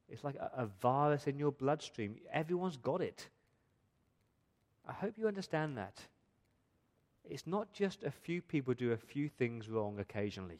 It's 0.10 0.24
like 0.24 0.36
a, 0.36 0.52
a 0.56 0.66
virus 0.66 1.28
in 1.28 1.40
your 1.40 1.52
bloodstream. 1.52 2.16
Everyone's 2.32 2.78
got 2.78 3.02
it. 3.02 3.28
I 4.88 4.94
hope 4.94 5.18
you 5.18 5.28
understand 5.28 5.78
that. 5.78 6.00
It's 7.28 7.48
not 7.48 7.74
just 7.74 8.04
a 8.04 8.12
few 8.12 8.42
people 8.42 8.74
do 8.74 8.92
a 8.92 8.98
few 8.98 9.30
things 9.30 9.68
wrong 9.68 10.00
occasionally. 10.00 10.60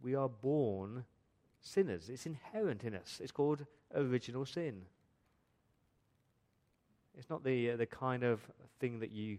We 0.00 0.14
are 0.14 0.28
born 0.28 1.04
sinners. 1.60 2.08
It's 2.08 2.26
inherent 2.26 2.84
in 2.84 2.94
us. 2.94 3.20
It's 3.20 3.32
called 3.32 3.66
original 3.94 4.46
sin. 4.46 4.82
It's 7.18 7.30
not 7.30 7.42
the, 7.42 7.72
uh, 7.72 7.76
the 7.76 7.86
kind 7.86 8.22
of 8.22 8.40
thing 8.78 9.00
that 9.00 9.10
you, 9.10 9.38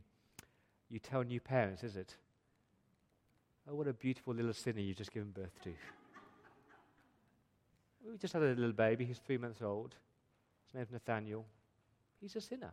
you 0.89 0.99
tell 0.99 1.23
new 1.23 1.39
parents, 1.39 1.83
is 1.83 1.95
it? 1.95 2.15
Oh, 3.69 3.75
what 3.75 3.87
a 3.87 3.93
beautiful 3.93 4.33
little 4.33 4.53
sinner 4.53 4.79
you've 4.79 4.97
just 4.97 5.13
given 5.13 5.29
birth 5.29 5.61
to. 5.63 5.71
We 8.09 8.17
just 8.17 8.33
had 8.33 8.41
a 8.43 8.47
little 8.47 8.71
baby. 8.71 9.05
He's 9.05 9.19
three 9.19 9.37
months 9.37 9.61
old. 9.61 9.95
His 10.65 10.75
name's 10.75 10.91
Nathaniel. 10.91 11.45
He's 12.21 12.35
a 12.35 12.41
sinner. 12.41 12.71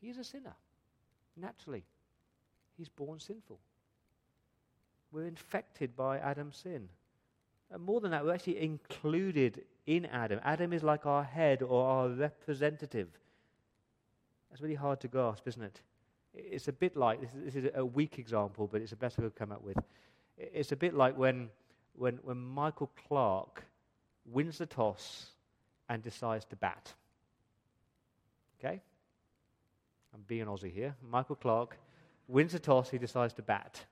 He's 0.00 0.18
a 0.18 0.24
sinner. 0.24 0.54
Naturally. 1.36 1.84
He's 2.76 2.88
born 2.88 3.18
sinful. 3.18 3.58
We're 5.12 5.26
infected 5.26 5.96
by 5.96 6.18
Adam's 6.18 6.56
sin. 6.56 6.88
And 7.70 7.82
more 7.82 8.00
than 8.00 8.10
that, 8.12 8.24
we're 8.24 8.34
actually 8.34 8.60
included 8.60 9.62
in 9.86 10.06
Adam. 10.06 10.40
Adam 10.44 10.72
is 10.72 10.82
like 10.82 11.06
our 11.06 11.22
head 11.22 11.62
or 11.62 11.84
our 11.84 12.08
representative. 12.08 13.08
That's 14.50 14.62
really 14.62 14.74
hard 14.74 15.00
to 15.00 15.08
grasp, 15.08 15.46
isn't 15.46 15.62
it? 15.62 15.80
It's 16.32 16.68
a 16.68 16.72
bit 16.72 16.96
like 16.96 17.20
this 17.20 17.34
is, 17.34 17.56
is 17.56 17.70
a 17.74 17.84
weak 17.84 18.18
example, 18.18 18.68
but 18.70 18.80
it's 18.80 18.90
the 18.90 18.96
best 18.96 19.18
we've 19.18 19.34
come 19.34 19.52
up 19.52 19.62
with. 19.62 19.76
It's 20.36 20.72
a 20.72 20.76
bit 20.76 20.94
like 20.94 21.16
when, 21.18 21.50
when, 21.94 22.18
when 22.22 22.36
Michael 22.38 22.90
Clarke 23.06 23.64
wins 24.32 24.58
the 24.58 24.66
toss 24.66 25.26
and 25.88 26.02
decides 26.02 26.44
to 26.46 26.56
bat. 26.56 26.92
Okay? 28.58 28.80
I'm 30.14 30.22
being 30.26 30.46
Aussie 30.46 30.72
here. 30.72 30.94
Michael 31.08 31.36
Clarke 31.36 31.76
wins 32.28 32.52
the 32.52 32.58
toss, 32.58 32.90
he 32.90 32.98
decides 32.98 33.34
to 33.34 33.42
bat. 33.42 33.84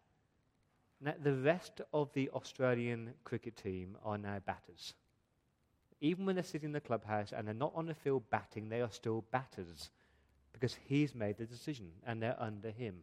Now, 1.01 1.15
the 1.23 1.35
rest 1.35 1.81
of 1.93 2.13
the 2.13 2.29
Australian 2.31 3.15
cricket 3.25 3.57
team 3.57 3.97
are 4.05 4.19
now 4.19 4.39
batters. 4.45 4.95
Even 6.01 6.27
when 6.27 6.37
they're 6.37 6.45
sitting 6.45 6.69
in 6.69 6.73
the 6.73 6.81
clubhouse 6.81 7.33
and 7.33 7.47
they're 7.47 7.55
not 7.55 7.73
on 7.75 7.87
the 7.87 7.95
field 7.95 8.23
batting, 8.31 8.69
they 8.69 8.81
are 8.81 8.91
still 8.91 9.25
batters 9.31 9.91
because 10.53 10.77
he's 10.87 11.15
made 11.15 11.37
the 11.37 11.47
decision 11.47 11.91
and 12.07 12.23
they're 12.23 12.41
under 12.41 12.71
him. 12.71 12.97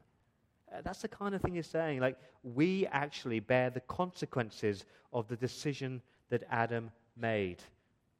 Uh, 0.73 0.81
that's 0.83 1.01
the 1.01 1.07
kind 1.07 1.35
of 1.35 1.41
thing 1.41 1.55
he's 1.55 1.67
saying. 1.67 1.99
Like, 1.99 2.17
we 2.43 2.85
actually 2.87 3.39
bear 3.39 3.69
the 3.69 3.81
consequences 3.81 4.85
of 5.13 5.27
the 5.27 5.35
decision 5.35 6.01
that 6.29 6.43
Adam 6.49 6.91
made 7.19 7.57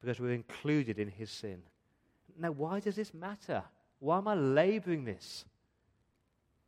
because 0.01 0.19
we're 0.19 0.33
included 0.33 0.99
in 0.99 1.09
his 1.09 1.31
sin. 1.31 1.61
Now, 2.37 2.51
why 2.51 2.79
does 2.79 2.95
this 2.95 3.13
matter? 3.13 3.63
Why 3.99 4.17
am 4.17 4.27
I 4.27 4.35
laboring 4.35 5.05
this? 5.05 5.45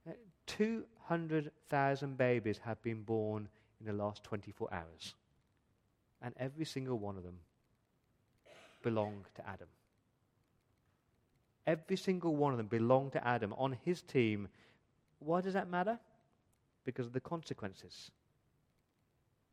Uh, 0.07 0.13
200,000 0.47 2.17
babies 2.17 2.59
have 2.63 2.81
been 2.81 3.03
born 3.03 3.47
in 3.79 3.85
the 3.85 3.93
last 3.93 4.23
24 4.23 4.73
hours. 4.73 5.13
And 6.21 6.33
every 6.39 6.65
single 6.65 6.97
one 6.97 7.17
of 7.17 7.23
them 7.23 7.37
belong 8.81 9.25
to 9.35 9.47
Adam. 9.47 9.67
Every 11.67 11.97
single 11.97 12.35
one 12.35 12.53
of 12.53 12.57
them 12.57 12.67
belong 12.67 13.11
to 13.11 13.27
Adam 13.27 13.53
on 13.57 13.77
his 13.83 14.01
team. 14.01 14.47
Why 15.19 15.41
does 15.41 15.53
that 15.53 15.69
matter? 15.69 15.99
Because 16.85 17.05
of 17.05 17.13
the 17.13 17.19
consequences. 17.19 18.09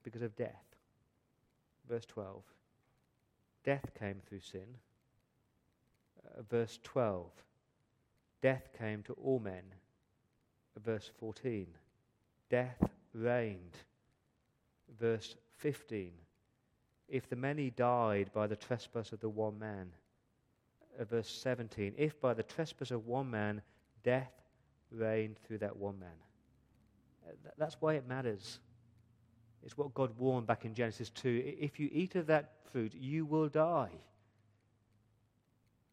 Because 0.05 0.23
of 0.23 0.37
death. 0.37 0.65
Verse 1.89 2.07
12. 2.07 2.43
Death 3.65 3.91
came 3.99 4.21
through 4.29 4.41
sin. 4.41 4.67
Uh, 6.25 6.43
verse 6.49 6.79
12. 6.83 7.27
Death 8.43 8.69
came 8.79 9.03
to 9.05 9.15
all 9.15 9.39
men. 9.39 9.63
Uh, 10.77 10.81
verse 10.81 11.11
14. 11.19 11.67
Death 12.51 12.83
reigned. 13.15 13.77
Verse 14.99 15.35
15. 15.59 16.13
If 17.09 17.29
the 17.29 17.37
many 17.37 17.71
died 17.71 18.31
by 18.33 18.47
the 18.47 18.57
trespass 18.57 19.13
of 19.13 19.21
the 19.21 19.29
one 19.29 19.59
man, 19.59 19.91
uh, 20.99 21.05
verse 21.05 21.29
17, 21.29 21.95
if 21.97 22.21
by 22.21 22.35
the 22.35 22.43
trespass 22.43 22.91
of 22.91 23.07
one 23.07 23.31
man 23.31 23.63
death 24.03 24.33
reigned 24.91 25.39
through 25.39 25.59
that 25.59 25.77
one 25.77 25.99
man. 25.99 26.09
Uh, 27.27 27.31
th- 27.43 27.55
that's 27.59 27.77
why 27.81 27.95
it 27.95 28.07
matters. 28.07 28.61
It's 29.65 29.79
what 29.79 29.95
God 29.95 30.11
warned 30.19 30.47
back 30.47 30.65
in 30.65 30.75
Genesis 30.75 31.11
2. 31.11 31.57
If 31.59 31.81
you 31.81 31.89
eat 31.91 32.15
of 32.17 32.27
that 32.27 32.53
fruit, 32.71 32.93
you 32.95 33.25
will 33.25 33.49
die. 33.49 33.91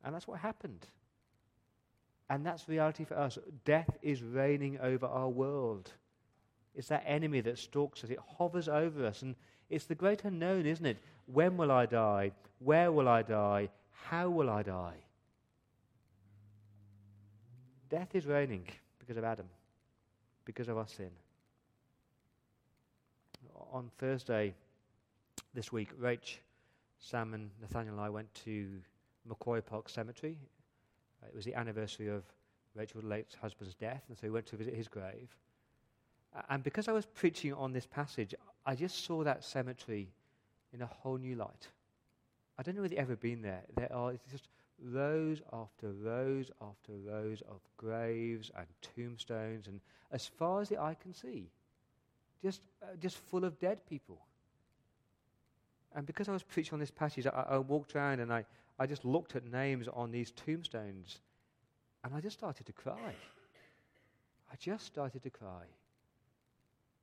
And 0.04 0.14
that's 0.14 0.28
what 0.28 0.40
happened. 0.40 0.86
And 2.30 2.46
that's 2.46 2.68
reality 2.68 3.06
for 3.06 3.18
us. 3.18 3.38
Death 3.66 3.98
is 4.02 4.24
reigning 4.24 4.78
over 4.82 5.06
our 5.06 5.30
world. 5.30 5.92
It's 6.76 6.90
that 6.90 7.04
enemy 7.06 7.42
that 7.42 7.58
stalks 7.58 8.04
us, 8.04 8.10
it 8.10 8.20
hovers 8.38 8.68
over 8.68 9.06
us. 9.06 9.22
And 9.22 9.36
it's 9.70 9.86
the 9.86 9.96
great 9.96 10.24
unknown, 10.26 10.66
isn't 10.66 10.86
it? 10.86 10.98
When 11.26 11.56
will 11.56 11.72
I 11.72 11.86
die? 11.86 12.32
Where 12.60 12.92
will 12.92 13.08
I 13.08 13.22
die? 13.22 13.70
How 13.92 14.30
will 14.30 14.50
I 14.50 14.64
die? 14.64 14.96
Death 17.90 18.16
is 18.16 18.26
reigning 18.26 18.68
because 19.00 19.18
of 19.18 19.24
Adam, 19.24 19.48
because 20.46 20.68
of 20.68 20.78
our 20.78 20.88
sin. 20.88 21.12
On 23.71 23.89
Thursday 23.97 24.54
this 25.54 25.71
week, 25.71 25.89
Rach, 26.00 26.38
Sam, 27.00 27.34
and 27.34 27.50
Nathaniel 27.62 27.95
and 27.95 28.04
I 28.04 28.10
went 28.10 28.34
to 28.45 28.67
Macquarie 29.26 29.62
Park 29.62 29.89
Cemetery. 29.89 30.38
Uh, 31.21 31.28
it 31.28 31.36
was 31.36 31.45
the 31.45 31.56
anniversary 31.56 32.08
of 32.08 32.24
Rachel's 32.76 33.04
late 33.04 33.36
husband's 33.41 33.76
death, 33.76 34.04
and 34.08 34.17
so 34.17 34.24
we 34.24 34.32
went 34.32 34.45
to 34.47 34.56
visit 34.56 34.74
his 34.74 34.88
grave. 34.88 35.36
And 36.50 36.63
because 36.63 36.88
I 36.88 36.93
was 36.93 37.06
preaching 37.06 37.54
on 37.54 37.74
this 37.74 37.86
passage, 37.86 38.34
I 38.65 38.76
just 38.76 39.06
saw 39.06 39.24
that 39.24 39.43
cemetery 39.43 40.10
in 40.74 40.82
a 40.82 40.86
whole 40.86 41.17
new 41.17 41.36
light. 41.36 41.67
I 42.58 42.63
don't 42.63 42.76
know 42.76 42.82
whether 42.82 42.93
you've 42.93 43.04
ever 43.04 43.15
been 43.15 43.41
there. 43.41 43.63
There 43.76 43.91
are 43.93 44.13
just 44.32 44.47
rows 44.84 45.41
after 45.52 45.91
rows 45.91 46.52
after 46.62 46.93
rows 46.93 47.41
of 47.50 47.60
graves 47.78 48.52
and 48.58 48.67
tombstones, 48.82 49.67
and 49.67 49.82
as 50.12 50.26
far 50.26 50.62
as 50.62 50.69
the 50.69 50.80
eye 50.80 50.95
can 51.02 51.13
see, 51.13 51.50
just, 52.42 52.62
uh, 52.82 52.96
just 53.00 53.18
full 53.18 53.46
of 53.46 53.60
dead 53.60 53.86
people. 53.88 54.20
And 55.96 56.06
because 56.06 56.30
I 56.30 56.32
was 56.32 56.44
preaching 56.54 56.74
on 56.74 56.80
this 56.80 56.92
passage, 56.92 57.28
I, 57.28 57.46
I 57.50 57.58
walked 57.58 57.96
around 57.96 58.20
and 58.20 58.32
I, 58.32 58.46
I 58.80 58.86
just 58.88 59.06
looked 59.06 59.36
at 59.36 59.46
names 59.46 59.88
on 59.94 60.12
these 60.12 60.32
tombstones, 60.32 61.20
and 62.04 62.16
I 62.16 62.20
just 62.20 62.38
started 62.38 62.66
to 62.66 62.74
cry. 62.74 63.14
I 64.52 64.56
just 64.60 64.86
started 64.86 65.24
to 65.24 65.30
cry. 65.30 65.66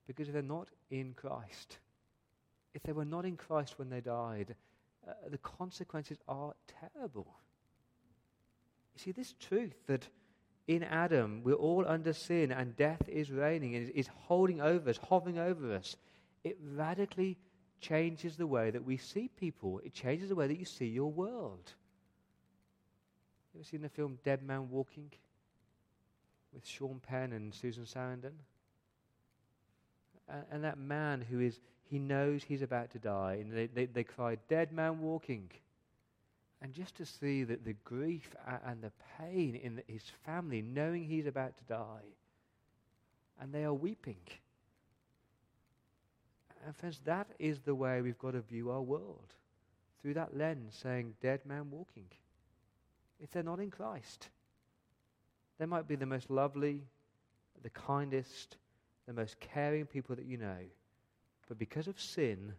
Because 0.07 0.27
if 0.27 0.33
they're 0.33 0.41
not 0.41 0.67
in 0.89 1.13
Christ, 1.13 1.77
if 2.73 2.83
they 2.83 2.91
were 2.91 3.05
not 3.05 3.25
in 3.25 3.37
Christ 3.37 3.77
when 3.77 3.89
they 3.89 4.01
died, 4.01 4.55
uh, 5.07 5.13
the 5.29 5.37
consequences 5.37 6.17
are 6.27 6.53
terrible. 6.67 7.27
You 8.93 8.99
see, 8.99 9.11
this 9.11 9.33
truth 9.39 9.75
that 9.87 10.07
in 10.69 10.83
Adam 10.83 11.41
we're 11.43 11.53
all 11.55 11.83
under 11.87 12.13
sin 12.13 12.51
and 12.51 12.77
death 12.77 13.01
is 13.07 13.31
reigning 13.31 13.75
and 13.75 13.89
is 13.89 14.07
holding 14.27 14.61
over 14.61 14.91
us, 14.91 14.99
hovering 15.09 15.39
over 15.39 15.73
us, 15.73 15.97
it 16.43 16.59
radically 16.75 17.37
changes 17.81 18.37
the 18.37 18.45
way 18.45 18.69
that 18.69 18.85
we 18.85 18.95
see 18.95 19.31
people. 19.39 19.81
It 19.83 19.95
changes 19.95 20.29
the 20.29 20.35
way 20.35 20.45
that 20.45 20.59
you 20.59 20.65
see 20.65 20.85
your 20.85 21.11
world. 21.11 21.73
You 23.51 23.61
ever 23.61 23.63
seen 23.63 23.81
the 23.81 23.89
film 23.89 24.19
Dead 24.23 24.43
Man 24.43 24.69
Walking 24.69 25.09
with 26.53 26.67
Sean 26.67 27.01
Penn 27.01 27.33
and 27.33 27.51
Susan 27.51 27.85
Sarandon? 27.85 28.37
And, 30.27 30.43
and 30.51 30.63
that 30.63 30.77
man 30.77 31.25
who 31.27 31.39
is 31.39 31.59
he 31.89 31.97
knows 31.97 32.43
he's 32.43 32.61
about 32.61 32.91
to 32.91 32.99
die. 32.99 33.39
And 33.41 33.51
they, 33.51 33.65
they, 33.65 33.85
they 33.87 34.03
cry, 34.03 34.37
Dead 34.47 34.71
man 34.71 35.01
walking. 35.01 35.49
And 36.61 36.73
just 36.73 36.95
to 36.97 37.05
see 37.05 37.43
that 37.45 37.63
the 37.63 37.75
grief 37.85 38.35
and 38.65 38.81
the 38.81 38.91
pain 39.17 39.55
in 39.55 39.81
his 39.87 40.03
family, 40.25 40.61
knowing 40.61 41.05
he's 41.05 41.25
about 41.25 41.57
to 41.57 41.63
die, 41.63 42.05
and 43.39 43.53
they 43.53 43.63
are 43.63 43.73
weeping. 43.73 44.19
And 46.65 46.75
friends, 46.75 46.99
that 47.05 47.27
is 47.39 47.59
the 47.59 47.75
way 47.75 48.01
we've 48.01 48.19
got 48.19 48.31
to 48.31 48.41
view 48.41 48.71
our 48.71 48.81
world. 48.81 49.33
Through 50.01 50.15
that 50.15 50.35
lens, 50.35 50.77
saying, 50.81 51.15
dead 51.21 51.45
man 51.45 51.71
walking. 51.71 52.07
If 53.21 53.31
they're 53.31 53.43
not 53.43 53.59
in 53.59 53.71
Christ, 53.71 54.27
they 55.57 55.65
might 55.65 55.87
be 55.87 55.95
the 55.95 56.05
most 56.05 56.29
lovely, 56.29 56.83
the 57.63 57.69
kindest, 57.69 58.57
the 59.07 59.13
most 59.13 59.39
caring 59.39 59.85
people 59.85 60.15
that 60.15 60.25
you 60.25 60.37
know. 60.37 60.57
But 61.47 61.57
because 61.57 61.87
of 61.87 61.99
sin, 61.99 62.53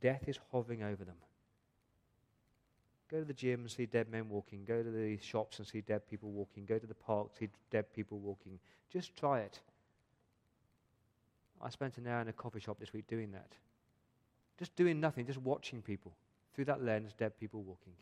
death 0.00 0.28
is 0.28 0.38
hovering 0.50 0.82
over 0.82 1.04
them. 1.04 1.16
Go 3.12 3.18
to 3.18 3.26
the 3.26 3.34
gym 3.34 3.60
and 3.60 3.70
see 3.70 3.84
dead 3.84 4.08
men 4.10 4.30
walking. 4.30 4.64
Go 4.64 4.82
to 4.82 4.90
the 4.90 5.18
shops 5.18 5.58
and 5.58 5.68
see 5.68 5.82
dead 5.82 6.08
people 6.08 6.30
walking. 6.30 6.64
Go 6.64 6.78
to 6.78 6.86
the 6.86 6.94
park, 6.94 7.28
see 7.38 7.50
dead 7.70 7.92
people 7.92 8.18
walking. 8.18 8.58
Just 8.90 9.14
try 9.14 9.40
it. 9.40 9.60
I 11.60 11.68
spent 11.68 11.98
an 11.98 12.06
hour 12.06 12.22
in 12.22 12.28
a 12.28 12.32
coffee 12.32 12.60
shop 12.60 12.80
this 12.80 12.94
week 12.94 13.06
doing 13.06 13.30
that. 13.32 13.52
Just 14.58 14.74
doing 14.76 14.98
nothing, 14.98 15.26
just 15.26 15.40
watching 15.40 15.82
people. 15.82 16.12
Through 16.54 16.64
that 16.66 16.82
lens, 16.82 17.12
dead 17.12 17.38
people 17.38 17.62
walking. 17.62 17.92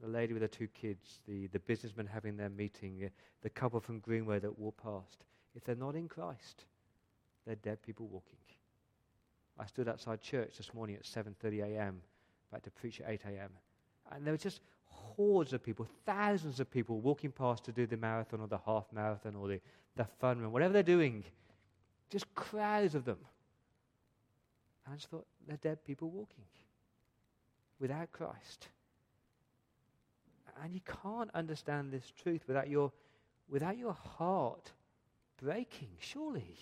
The 0.00 0.08
lady 0.08 0.32
with 0.32 0.42
the 0.42 0.48
two 0.48 0.68
kids, 0.68 1.20
the, 1.28 1.46
the 1.46 1.60
businessman 1.60 2.06
having 2.06 2.36
their 2.36 2.50
meeting, 2.50 3.08
the 3.42 3.50
couple 3.50 3.80
from 3.80 4.00
Greenway 4.00 4.40
that 4.40 4.58
walked 4.58 4.82
past. 4.82 5.24
If 5.54 5.62
they're 5.64 5.76
not 5.76 5.94
in 5.94 6.08
Christ, 6.08 6.64
they're 7.46 7.54
dead 7.54 7.80
people 7.82 8.08
walking. 8.08 8.38
I 9.56 9.66
stood 9.66 9.88
outside 9.88 10.20
church 10.20 10.56
this 10.56 10.74
morning 10.74 10.96
at 10.96 11.04
7:30 11.04 11.62
a.m. 11.62 12.00
about 12.50 12.64
to 12.64 12.70
preach 12.70 13.00
at 13.00 13.10
8 13.10 13.20
a.m. 13.26 13.50
And 14.12 14.26
there 14.26 14.32
were 14.32 14.38
just 14.38 14.60
hordes 14.86 15.52
of 15.52 15.62
people, 15.62 15.86
thousands 16.06 16.60
of 16.60 16.70
people 16.70 17.00
walking 17.00 17.32
past 17.32 17.64
to 17.64 17.72
do 17.72 17.86
the 17.86 17.96
marathon 17.96 18.40
or 18.40 18.46
the 18.46 18.58
half 18.58 18.84
marathon 18.92 19.34
or 19.34 19.48
the, 19.48 19.60
the 19.96 20.04
fun 20.20 20.40
run, 20.40 20.52
whatever 20.52 20.72
they're 20.72 20.82
doing. 20.82 21.24
Just 22.10 22.32
crowds 22.34 22.94
of 22.94 23.04
them. 23.04 23.18
And 24.84 24.94
I 24.94 24.96
just 24.96 25.10
thought, 25.10 25.26
they're 25.46 25.58
dead 25.58 25.84
people 25.84 26.08
walking 26.10 26.44
without 27.78 28.12
Christ. 28.12 28.68
And 30.62 30.74
you 30.74 30.80
can't 31.02 31.30
understand 31.34 31.92
this 31.92 32.12
truth 32.22 32.42
without 32.46 32.68
your, 32.68 32.92
without 33.48 33.78
your 33.78 33.92
heart 33.92 34.72
breaking, 35.40 35.90
surely. 36.00 36.56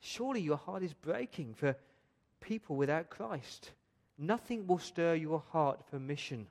Surely 0.00 0.40
your 0.40 0.58
heart 0.58 0.82
is 0.82 0.92
breaking 0.92 1.54
for 1.54 1.74
people 2.40 2.76
without 2.76 3.08
Christ. 3.10 3.72
Nothing 4.18 4.66
will 4.66 4.78
stir 4.78 5.14
your 5.14 5.42
heart 5.52 5.84
for 5.90 5.98
mission 5.98 6.46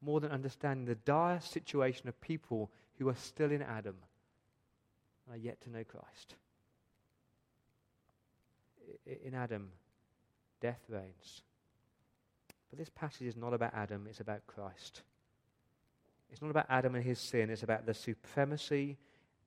more 0.00 0.20
than 0.20 0.30
understanding 0.30 0.84
the 0.84 0.94
dire 0.94 1.40
situation 1.40 2.08
of 2.08 2.20
people 2.20 2.70
who 2.98 3.08
are 3.08 3.16
still 3.16 3.50
in 3.50 3.62
Adam 3.62 3.96
and 5.26 5.34
are 5.34 5.38
yet 5.38 5.60
to 5.62 5.70
know 5.70 5.84
Christ. 5.84 6.34
In 9.24 9.34
Adam, 9.34 9.70
death 10.60 10.80
reigns. 10.88 11.42
But 12.70 12.78
this 12.78 12.90
passage 12.90 13.26
is 13.26 13.36
not 13.36 13.54
about 13.54 13.74
Adam, 13.74 14.06
it's 14.08 14.20
about 14.20 14.46
Christ. 14.46 15.02
It's 16.30 16.40
not 16.40 16.50
about 16.50 16.66
Adam 16.70 16.94
and 16.94 17.04
his 17.04 17.18
sin, 17.18 17.50
it's 17.50 17.62
about 17.62 17.86
the 17.86 17.94
supremacy 17.94 18.96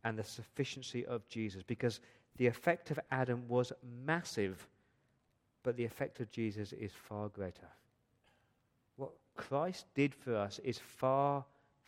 and 0.04 0.18
the 0.18 0.24
sufficiency 0.24 1.06
of 1.06 1.28
Jesus. 1.28 1.64
Because 1.64 2.00
the 2.38 2.48
effect 2.48 2.92
of 2.92 3.00
Adam 3.10 3.48
was 3.48 3.74
massive, 4.06 4.68
but 5.66 5.76
the 5.76 5.84
effect 5.84 6.20
of 6.20 6.30
Jesus 6.32 6.72
is 6.74 6.92
far 6.94 7.28
greater. 7.28 7.68
What 8.98 9.10
Christ 9.36 9.88
did 9.96 10.14
for 10.14 10.36
us 10.36 10.60
is 10.64 10.78
far, 10.78 11.44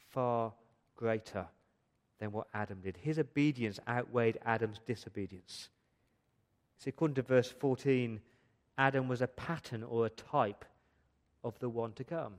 far 0.09 0.51
greater 0.95 1.45
than 2.19 2.31
what 2.31 2.47
Adam 2.55 2.79
did. 2.83 2.97
His 2.97 3.19
obedience 3.19 3.79
outweighed 3.87 4.39
Adam's 4.43 4.79
disobedience. 4.85 5.69
See, 6.79 6.89
according 6.89 7.15
to 7.15 7.21
verse 7.21 7.51
14, 7.51 8.19
Adam 8.79 9.07
was 9.07 9.21
a 9.21 9.27
pattern 9.27 9.83
or 9.83 10.07
a 10.07 10.09
type 10.09 10.65
of 11.43 11.57
the 11.59 11.69
one 11.69 11.93
to 11.93 12.03
come. 12.03 12.33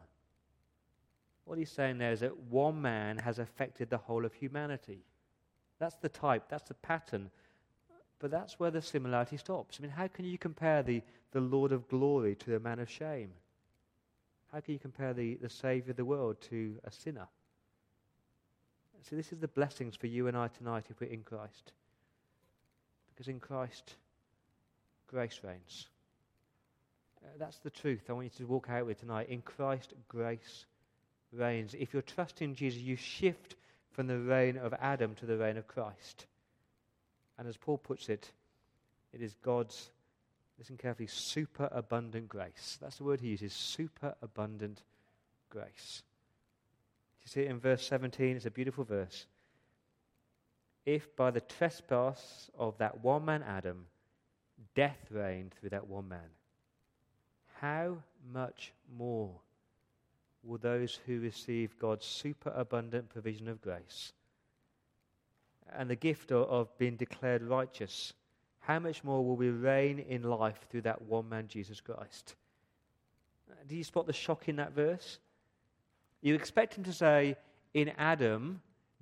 What 1.45 1.59
he's 1.59 1.71
saying 1.71 1.99
there 1.99 2.13
is 2.13 2.21
that 2.21 2.37
one 2.51 2.83
man 2.83 3.17
has 3.19 3.39
affected 3.39 3.91
the 3.91 3.99
whole 3.99 4.25
of 4.25 4.35
humanity. 4.35 5.05
That's 5.79 5.97
the 5.97 6.09
type, 6.09 6.49
that's 6.49 6.69
the 6.69 6.75
pattern. 6.75 7.31
But 8.21 8.31
that's 8.31 8.59
where 8.59 8.71
the 8.71 8.83
similarity 8.83 9.37
stops. 9.37 9.79
I 9.79 9.83
mean, 9.83 9.93
how 9.93 10.09
can 10.09 10.25
you 10.25 10.39
compare 10.39 10.83
the, 10.83 11.03
the 11.33 11.41
Lord 11.41 11.73
of 11.73 11.89
glory 11.89 12.35
to 12.37 12.57
a 12.57 12.61
man 12.61 12.81
of 12.81 12.91
shame? 12.91 13.31
How 14.53 14.61
can 14.61 14.75
you 14.75 14.81
compare 14.81 15.13
the, 15.13 15.37
the 15.37 15.51
Savior 15.51 15.91
of 15.91 15.97
the 15.97 16.05
world 16.05 16.41
to 16.51 16.75
a 16.85 16.91
sinner? 16.91 17.29
See, 19.09 19.17
this 19.17 19.33
is 19.33 19.39
the 19.39 19.49
blessings 19.49 19.97
for 19.97 20.07
you 20.07 20.27
and 20.27 20.37
I 20.37 20.49
tonight 20.49 20.87
if 20.91 21.01
we're 21.01 21.11
in 21.11 21.23
Christ. 21.23 21.73
Because 23.09 23.29
in 23.29 23.41
Christ, 23.41 23.95
grace 25.07 25.41
reigns. 25.43 25.89
Uh, 27.23 27.29
that's 27.39 27.59
the 27.59 27.71
truth 27.71 28.03
I 28.09 28.13
want 28.13 28.25
you 28.25 28.45
to 28.45 28.53
walk 28.53 28.69
out 28.69 28.87
with 28.87 29.01
tonight. 29.01 29.29
In 29.29 29.43
Christ, 29.43 29.95
grace 30.09 30.67
reigns. 31.33 31.75
If 31.79 31.93
you're 31.93 32.03
trusting 32.03 32.55
Jesus, 32.55 32.81
you 32.81 32.97
shift 32.97 33.55
from 33.93 34.07
the 34.07 34.19
reign 34.19 34.57
of 34.57 34.75
Adam 34.81 35.15
to 35.17 35.27
the 35.27 35.37
reign 35.37 35.57
of 35.57 35.67
Christ. 35.67 36.27
And 37.39 37.47
as 37.47 37.57
Paul 37.57 37.79
puts 37.79 38.09
it, 38.09 38.33
it 39.13 39.23
is 39.23 39.35
God's, 39.43 39.91
listen 40.59 40.77
carefully, 40.77 41.07
superabundant 41.07 42.29
grace. 42.29 42.79
That's 42.81 42.97
the 42.97 43.05
word 43.05 43.21
he 43.21 43.29
uses, 43.29 43.53
superabundant 43.53 44.83
grace. 45.49 46.03
You 47.23 47.29
see 47.29 47.41
it 47.43 47.51
in 47.51 47.61
verse 47.61 47.87
17, 47.87 48.37
it's 48.37 48.47
a 48.47 48.51
beautiful 48.51 48.85
verse. 48.85 49.27
If 50.85 51.15
by 51.17 51.31
the 51.31 51.41
trespass 51.41 52.51
of 52.59 52.79
that 52.79 53.03
one 53.05 53.25
man 53.25 53.43
Adam, 53.43 53.87
death 54.75 54.99
reigned 55.11 55.55
through 55.55 55.71
that 55.71 55.87
one 55.87 56.09
man, 56.09 56.31
how 57.61 57.99
much 58.33 58.73
more 58.97 59.31
will 60.43 60.59
those 60.59 60.99
who 61.07 61.21
receive 61.21 61.79
God's 61.79 62.07
superabundant 62.07 63.11
provision 63.11 63.49
of 63.49 63.61
grace 63.61 64.13
and 65.77 65.89
the 65.89 65.97
gift 65.97 66.31
of, 66.31 66.49
of 66.49 66.79
being 66.79 66.97
declared 66.97 67.43
righteous, 67.43 68.13
how 68.61 68.79
much 68.79 69.03
more 69.03 69.25
will 69.25 69.37
we 69.37 69.51
reign 69.51 69.99
in 69.99 70.23
life 70.23 70.67
through 70.71 70.83
that 70.83 71.03
one 71.03 71.29
man, 71.29 71.49
Jesus 71.49 71.81
Christ? 71.81 72.35
Do 73.67 73.77
you 73.77 73.85
spot 73.85 74.07
the 74.07 74.13
shock 74.13 74.49
in 74.49 74.57
that 74.57 74.73
verse? 74.73 75.19
You 76.21 76.35
expect 76.35 76.75
him 76.75 76.85
to 76.85 76.93
say, 76.93 77.37
In 77.75 77.91
Adam, 77.97 78.61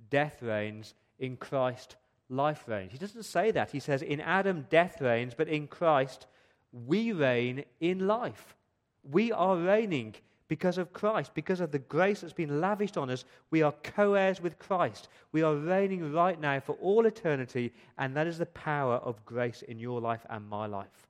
death 0.09 0.41
reigns, 0.41 0.93
in 1.19 1.37
Christ, 1.37 1.95
life 2.29 2.63
reigns. 2.67 2.91
He 2.91 2.97
doesn't 2.97 3.23
say 3.23 3.51
that. 3.51 3.71
He 3.71 3.79
says, 3.79 4.01
In 4.01 4.21
Adam, 4.21 4.67
death 4.69 5.01
reigns, 5.01 5.33
but 5.33 5.47
in 5.47 5.67
Christ, 5.67 6.27
we 6.71 7.11
reign 7.11 7.65
in 7.79 8.07
life. 8.07 8.55
We 9.03 9.31
are 9.31 9.57
reigning 9.57 10.15
because 10.47 10.77
of 10.77 10.93
Christ, 10.93 11.33
because 11.33 11.59
of 11.59 11.71
the 11.71 11.79
grace 11.79 12.21
that's 12.21 12.33
been 12.33 12.61
lavished 12.61 12.97
on 12.97 13.09
us. 13.09 13.25
We 13.51 13.61
are 13.61 13.73
co 13.83 14.13
heirs 14.13 14.41
with 14.41 14.59
Christ. 14.59 15.09
We 15.31 15.43
are 15.43 15.55
reigning 15.55 16.13
right 16.13 16.39
now 16.39 16.59
for 16.59 16.73
all 16.73 17.05
eternity, 17.05 17.73
and 17.97 18.15
that 18.15 18.27
is 18.27 18.37
the 18.37 18.45
power 18.45 18.95
of 18.95 19.25
grace 19.25 19.61
in 19.61 19.79
your 19.79 19.99
life 19.99 20.25
and 20.29 20.47
my 20.47 20.65
life. 20.65 21.07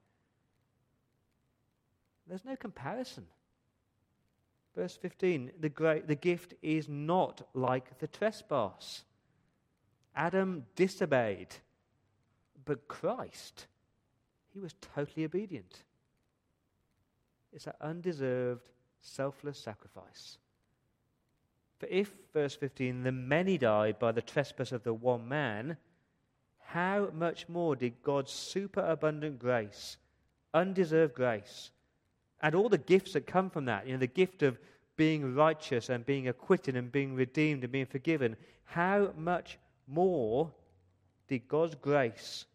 There's 2.28 2.46
no 2.46 2.56
comparison. 2.56 3.26
Verse 4.76 4.96
15 4.96 5.52
the, 5.60 5.70
great, 5.70 6.08
the 6.08 6.16
gift 6.16 6.54
is 6.62 6.88
not 6.88 7.48
like 7.54 8.00
the 8.00 8.08
trespass. 8.08 9.04
Adam 10.16 10.66
disobeyed, 10.76 11.56
but 12.66 12.88
Christ 12.88 13.68
he 14.58 14.60
was 14.60 14.74
totally 14.96 15.24
obedient. 15.24 15.84
It's 17.54 17.68
an 17.68 17.74
undeserved, 17.80 18.68
selfless 19.02 19.60
sacrifice. 19.60 20.38
For 21.80 21.88
if, 21.88 22.12
verse 22.34 22.56
15, 22.56 23.04
the 23.04 23.12
many 23.12 23.58
died 23.58 24.00
by 24.00 24.12
the 24.12 24.22
trespass 24.22 24.72
of 24.72 24.84
the 24.84 24.94
one 24.94 25.28
man, 25.28 25.78
how 26.60 27.10
much 27.14 27.48
more 27.48 27.76
did 27.76 28.02
God's 28.02 28.32
superabundant 28.32 29.40
grace, 29.40 29.98
undeserved 30.54 31.14
grace, 31.14 31.72
and 32.42 32.56
all 32.56 32.70
the 32.70 32.78
gifts 32.78 33.14
that 33.14 33.28
come 33.28 33.50
from 33.50 33.66
that, 33.66 33.88
you 33.88 33.94
know, 33.94 34.00
the 34.00 34.08
gift 34.08 34.44
of 34.44 34.60
being 34.96 35.36
righteous 35.36 35.90
and 35.90 36.06
being 36.06 36.28
acquitted 36.28 36.76
and 36.76 36.92
being 36.92 37.16
redeemed 37.16 37.64
and 37.64 37.72
being 37.72 37.86
forgiven, 37.86 38.36
how 38.66 39.14
much 39.16 39.58
more 39.88 40.52
did 41.28 41.48
God's 41.48 41.76
grace 41.76 42.46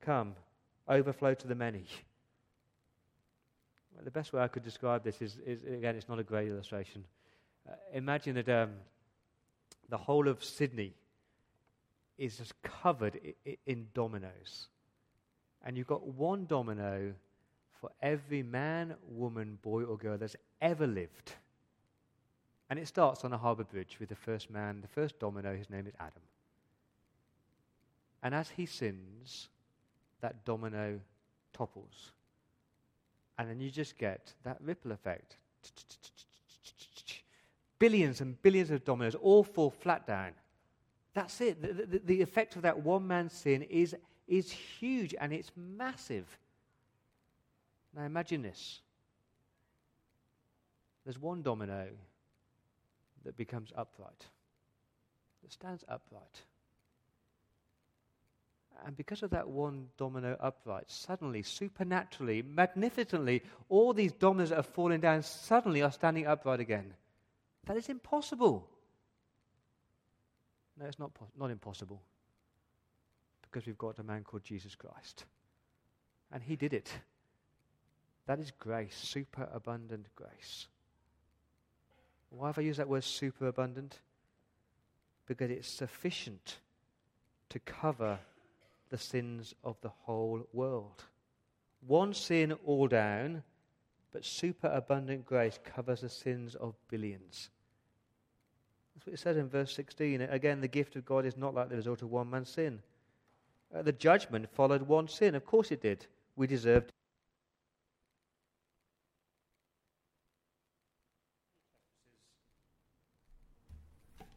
come 0.00 0.34
overflow 0.88 1.34
to 1.34 1.46
the 1.46 1.54
many. 1.54 1.86
The 4.04 4.10
best 4.10 4.32
way 4.32 4.40
I 4.42 4.48
could 4.48 4.62
describe 4.62 5.04
this 5.04 5.22
is, 5.22 5.38
is 5.46 5.62
again, 5.64 5.96
it's 5.96 6.08
not 6.08 6.18
a 6.18 6.24
great 6.24 6.48
illustration. 6.48 7.04
Uh, 7.68 7.74
imagine 7.92 8.34
that 8.34 8.48
um, 8.48 8.70
the 9.88 9.96
whole 9.96 10.28
of 10.28 10.42
Sydney 10.42 10.94
is 12.18 12.38
just 12.38 12.60
covered 12.62 13.20
in 13.66 13.88
dominoes. 13.94 14.68
And 15.64 15.76
you've 15.76 15.86
got 15.86 16.06
one 16.06 16.46
domino 16.46 17.14
for 17.80 17.90
every 18.00 18.42
man, 18.42 18.94
woman, 19.08 19.58
boy, 19.62 19.84
or 19.84 19.96
girl 19.96 20.18
that's 20.18 20.36
ever 20.60 20.86
lived. 20.86 21.32
And 22.70 22.78
it 22.78 22.88
starts 22.88 23.24
on 23.24 23.32
a 23.32 23.38
harbour 23.38 23.64
bridge 23.64 23.96
with 24.00 24.08
the 24.08 24.16
first 24.16 24.50
man, 24.50 24.80
the 24.80 24.88
first 24.88 25.18
domino, 25.18 25.56
his 25.56 25.68
name 25.68 25.86
is 25.86 25.92
Adam. 26.00 26.22
And 28.22 28.34
as 28.34 28.50
he 28.50 28.66
sins, 28.66 29.48
that 30.20 30.44
domino 30.44 31.00
topples. 31.52 32.12
And 33.42 33.50
then 33.50 33.60
you 33.60 33.72
just 33.72 33.98
get 33.98 34.32
that 34.44 34.58
ripple 34.60 34.92
effect. 34.92 35.36
Billions 37.80 38.20
and 38.20 38.40
billions 38.40 38.70
of 38.70 38.84
dominoes 38.84 39.16
all 39.16 39.42
fall 39.42 39.68
flat 39.68 40.06
down. 40.06 40.30
That's 41.12 41.40
it. 41.40 41.60
The, 41.60 41.86
the, 41.86 41.98
the 42.04 42.22
effect 42.22 42.54
of 42.54 42.62
that 42.62 42.78
one 42.78 43.04
man's 43.04 43.32
sin 43.32 43.62
is, 43.62 43.96
is 44.28 44.52
huge 44.52 45.12
and 45.20 45.32
it's 45.32 45.50
massive. 45.56 46.38
Now 47.96 48.04
imagine 48.04 48.42
this 48.42 48.80
there's 51.04 51.18
one 51.18 51.42
domino 51.42 51.88
that 53.24 53.36
becomes 53.36 53.72
upright, 53.76 54.26
that 55.42 55.52
stands 55.52 55.82
upright. 55.88 56.42
And 58.84 58.96
because 58.96 59.22
of 59.22 59.30
that 59.30 59.48
one 59.48 59.88
domino 59.96 60.36
upright, 60.40 60.90
suddenly, 60.90 61.42
supernaturally, 61.42 62.42
magnificently, 62.42 63.42
all 63.68 63.92
these 63.92 64.12
dominoes 64.12 64.48
that 64.50 64.56
have 64.56 64.66
fallen 64.66 65.00
down 65.00 65.22
suddenly 65.22 65.82
are 65.82 65.92
standing 65.92 66.26
upright 66.26 66.60
again. 66.60 66.94
That 67.66 67.76
is 67.76 67.88
impossible. 67.88 68.68
No, 70.78 70.86
it's 70.86 70.98
not, 70.98 71.12
not 71.38 71.50
impossible. 71.50 72.02
Because 73.42 73.66
we've 73.66 73.78
got 73.78 73.98
a 73.98 74.02
man 74.02 74.24
called 74.24 74.44
Jesus 74.44 74.74
Christ. 74.74 75.26
And 76.32 76.42
he 76.42 76.56
did 76.56 76.72
it. 76.72 76.90
That 78.26 78.40
is 78.40 78.50
grace, 78.58 78.96
superabundant 78.96 80.06
grace. 80.16 80.66
Why 82.30 82.48
have 82.48 82.58
I 82.58 82.62
used 82.62 82.78
that 82.78 82.88
word 82.88 83.04
superabundant? 83.04 84.00
Because 85.26 85.50
it's 85.50 85.68
sufficient 85.68 86.58
to 87.50 87.58
cover 87.60 88.18
the 88.92 88.98
sins 88.98 89.54
of 89.64 89.80
the 89.80 89.88
whole 89.88 90.46
world. 90.52 91.02
One 91.86 92.12
sin 92.12 92.52
all 92.66 92.86
down, 92.86 93.42
but 94.12 94.22
superabundant 94.22 95.24
grace 95.24 95.58
covers 95.64 96.02
the 96.02 96.10
sins 96.10 96.54
of 96.54 96.74
billions. 96.88 97.48
That's 98.94 99.06
what 99.06 99.14
it 99.14 99.18
says 99.18 99.38
in 99.38 99.48
verse 99.48 99.74
16. 99.74 100.20
Again, 100.20 100.60
the 100.60 100.68
gift 100.68 100.94
of 100.94 101.06
God 101.06 101.24
is 101.24 101.38
not 101.38 101.54
like 101.54 101.70
the 101.70 101.76
result 101.76 102.02
of 102.02 102.10
one 102.10 102.28
man's 102.28 102.50
sin. 102.50 102.80
Uh, 103.74 103.80
the 103.80 103.92
judgment 103.92 104.46
followed 104.52 104.82
one 104.82 105.08
sin. 105.08 105.34
Of 105.34 105.46
course 105.46 105.72
it 105.72 105.80
did. 105.80 106.06
We 106.36 106.46
deserved 106.46 106.92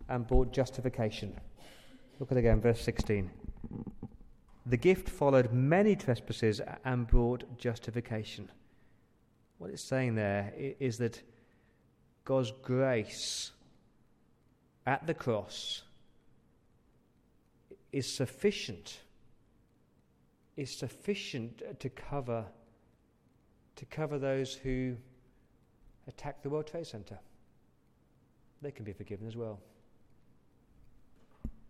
and 0.08 0.26
brought 0.26 0.54
justification. 0.54 1.36
Look 2.22 2.32
at 2.32 2.38
again, 2.38 2.62
verse 2.62 2.80
16. 2.80 3.30
The 4.66 4.78
gift 4.78 5.10
followed 5.10 5.54
many 5.54 5.96
trespasses 5.96 6.60
and 6.84 7.06
brought 7.06 7.58
justification. 7.58 8.50
What 9.60 9.70
it's 9.70 9.84
saying 9.84 10.16
there 10.16 10.54
is 10.58 10.98
that 10.98 11.22
God's 12.24 12.52
grace 12.64 13.52
at 14.88 15.06
the 15.06 15.14
cross 15.14 15.84
is 17.92 18.12
sufficient 18.12 19.00
is 20.58 20.78
sufficient 20.78 21.62
to 21.80 21.90
cover 21.90 22.46
to 23.76 23.86
cover 23.86 24.18
those 24.18 24.54
who 24.54 24.96
attack 26.08 26.42
the 26.42 26.50
World 26.50 26.68
Trade 26.68 26.88
Center. 26.88 27.20
They 28.62 28.72
can 28.72 28.86
be 28.86 28.94
forgiven 28.94 29.28
as 29.28 29.36
well. 29.36 29.60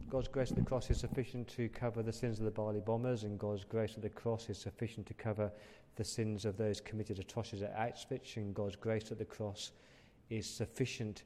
God's 0.07 0.27
grace 0.27 0.51
at 0.51 0.57
the 0.57 0.63
cross 0.63 0.91
is 0.91 0.99
sufficient 0.99 1.47
to 1.49 1.67
cover 1.67 2.03
the 2.03 2.13
sins 2.13 2.37
of 2.37 2.45
the 2.45 2.51
Bali 2.51 2.79
bombers, 2.79 3.23
and 3.23 3.39
God's 3.39 3.63
grace 3.63 3.95
at 3.95 4.03
the 4.03 4.09
cross 4.09 4.49
is 4.49 4.57
sufficient 4.57 5.07
to 5.07 5.15
cover 5.15 5.51
the 5.95 6.03
sins 6.03 6.45
of 6.45 6.57
those 6.57 6.79
committed 6.79 7.17
atrocities 7.17 7.63
at 7.63 7.75
Auschwitz, 7.75 8.37
and 8.37 8.53
God's 8.53 8.75
grace 8.75 9.11
at 9.11 9.17
the 9.17 9.25
cross 9.25 9.71
is 10.29 10.47
sufficient 10.47 11.23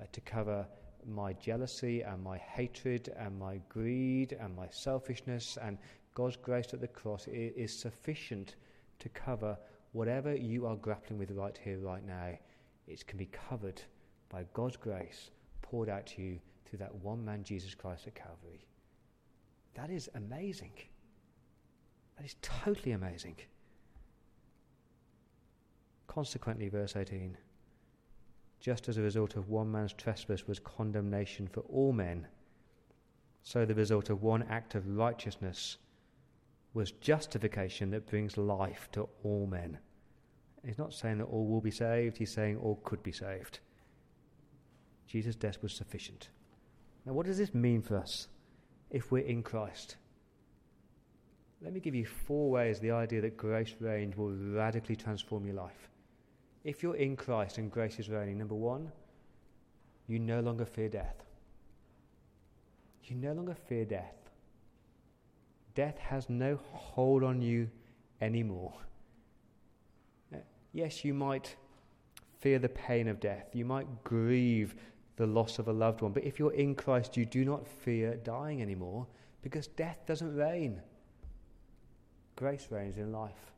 uh, 0.00 0.04
to 0.12 0.20
cover 0.22 0.66
my 1.06 1.34
jealousy 1.34 2.00
and 2.00 2.22
my 2.22 2.38
hatred 2.38 3.12
and 3.18 3.38
my 3.38 3.60
greed 3.68 4.36
and 4.40 4.56
my 4.56 4.68
selfishness. 4.70 5.58
And 5.60 5.76
God's 6.14 6.36
grace 6.36 6.72
at 6.72 6.80
the 6.80 6.88
cross 6.88 7.28
is, 7.28 7.52
is 7.54 7.78
sufficient 7.78 8.56
to 9.00 9.10
cover 9.10 9.58
whatever 9.92 10.34
you 10.34 10.66
are 10.66 10.76
grappling 10.76 11.18
with 11.18 11.32
right 11.32 11.58
here, 11.62 11.78
right 11.78 12.04
now. 12.04 12.38
It 12.86 13.06
can 13.06 13.18
be 13.18 13.26
covered 13.26 13.82
by 14.30 14.46
God's 14.54 14.76
grace 14.76 15.30
poured 15.60 15.90
out 15.90 16.06
to 16.06 16.22
you 16.22 16.40
through 16.72 16.78
that 16.78 16.94
one 16.94 17.22
man, 17.22 17.44
Jesus 17.44 17.74
Christ, 17.74 18.06
at 18.06 18.14
Calvary. 18.14 18.64
That 19.74 19.90
is 19.90 20.08
amazing. 20.14 20.72
That 22.16 22.24
is 22.24 22.36
totally 22.40 22.92
amazing. 22.92 23.36
Consequently, 26.06 26.70
verse 26.70 26.96
18 26.96 27.36
just 28.58 28.88
as 28.88 28.96
a 28.96 29.02
result 29.02 29.34
of 29.34 29.48
one 29.48 29.70
man's 29.70 29.92
trespass 29.92 30.46
was 30.46 30.60
condemnation 30.60 31.48
for 31.48 31.62
all 31.62 31.92
men, 31.92 32.28
so 33.42 33.64
the 33.64 33.74
result 33.74 34.08
of 34.08 34.22
one 34.22 34.44
act 34.44 34.76
of 34.76 34.96
righteousness 34.96 35.78
was 36.72 36.92
justification 36.92 37.90
that 37.90 38.06
brings 38.06 38.36
life 38.36 38.88
to 38.92 39.08
all 39.24 39.48
men. 39.48 39.76
He's 40.64 40.78
not 40.78 40.94
saying 40.94 41.18
that 41.18 41.24
all 41.24 41.48
will 41.48 41.60
be 41.60 41.72
saved, 41.72 42.16
he's 42.16 42.32
saying 42.32 42.56
all 42.56 42.76
could 42.84 43.02
be 43.02 43.10
saved. 43.10 43.58
Jesus' 45.08 45.34
death 45.34 45.60
was 45.60 45.72
sufficient. 45.72 46.28
Now, 47.04 47.12
what 47.12 47.26
does 47.26 47.38
this 47.38 47.54
mean 47.54 47.82
for 47.82 47.96
us 47.96 48.28
if 48.90 49.10
we're 49.10 49.26
in 49.26 49.42
Christ? 49.42 49.96
Let 51.60 51.72
me 51.72 51.80
give 51.80 51.94
you 51.94 52.06
four 52.06 52.50
ways 52.50 52.80
the 52.80 52.90
idea 52.90 53.20
that 53.20 53.36
grace 53.36 53.74
reigns 53.80 54.16
will 54.16 54.32
radically 54.32 54.96
transform 54.96 55.46
your 55.46 55.54
life. 55.54 55.88
If 56.64 56.82
you're 56.82 56.96
in 56.96 57.16
Christ 57.16 57.58
and 57.58 57.70
grace 57.70 57.98
is 57.98 58.08
reigning, 58.08 58.38
number 58.38 58.54
one, 58.54 58.90
you 60.06 60.18
no 60.18 60.40
longer 60.40 60.64
fear 60.64 60.88
death. 60.88 61.24
You 63.04 63.16
no 63.16 63.32
longer 63.32 63.54
fear 63.54 63.84
death. 63.84 64.30
Death 65.74 65.98
has 65.98 66.28
no 66.28 66.58
hold 66.72 67.24
on 67.24 67.42
you 67.42 67.68
anymore. 68.20 68.74
Yes, 70.72 71.04
you 71.04 71.14
might 71.14 71.56
fear 72.40 72.58
the 72.58 72.68
pain 72.68 73.08
of 73.08 73.20
death. 73.20 73.50
You 73.52 73.64
might 73.64 74.04
grieve 74.04 74.74
the 75.16 75.26
loss 75.26 75.58
of 75.58 75.68
a 75.68 75.72
loved 75.72 76.00
one. 76.00 76.12
But 76.12 76.24
if 76.24 76.38
you're 76.38 76.54
in 76.54 76.74
Christ, 76.74 77.16
you 77.16 77.24
do 77.24 77.44
not 77.44 77.66
fear 77.66 78.16
dying 78.16 78.62
anymore 78.62 79.06
because 79.42 79.66
death 79.66 80.00
doesn't 80.06 80.34
reign. 80.34 80.80
Grace 82.36 82.68
reigns 82.70 82.96
in 82.96 83.12
life. 83.12 83.52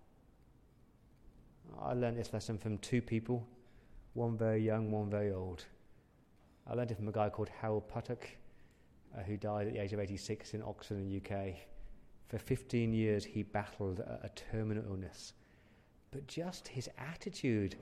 I 1.80 1.92
learned 1.92 2.18
this 2.18 2.32
lesson 2.32 2.58
from 2.58 2.78
two 2.78 3.00
people, 3.00 3.46
one 4.14 4.36
very 4.36 4.62
young, 4.62 4.90
one 4.90 5.10
very 5.10 5.32
old. 5.32 5.64
I 6.66 6.74
learned 6.74 6.90
it 6.90 6.96
from 6.96 7.08
a 7.08 7.12
guy 7.12 7.28
called 7.28 7.50
Harold 7.60 7.88
Puttock, 7.88 8.26
uh, 9.16 9.22
who 9.22 9.36
died 9.36 9.66
at 9.66 9.74
the 9.74 9.80
age 9.80 9.92
of 9.92 10.00
86 10.00 10.54
in 10.54 10.62
Oxford, 10.62 10.98
in 10.98 11.08
the 11.08 11.16
UK. 11.16 11.54
For 12.28 12.38
15 12.38 12.92
years, 12.92 13.24
he 13.24 13.42
battled 13.42 14.00
a, 14.00 14.20
a 14.24 14.28
terminal 14.30 14.84
illness. 14.88 15.34
But 16.10 16.26
just 16.26 16.68
his 16.68 16.88
attitude, 16.98 17.76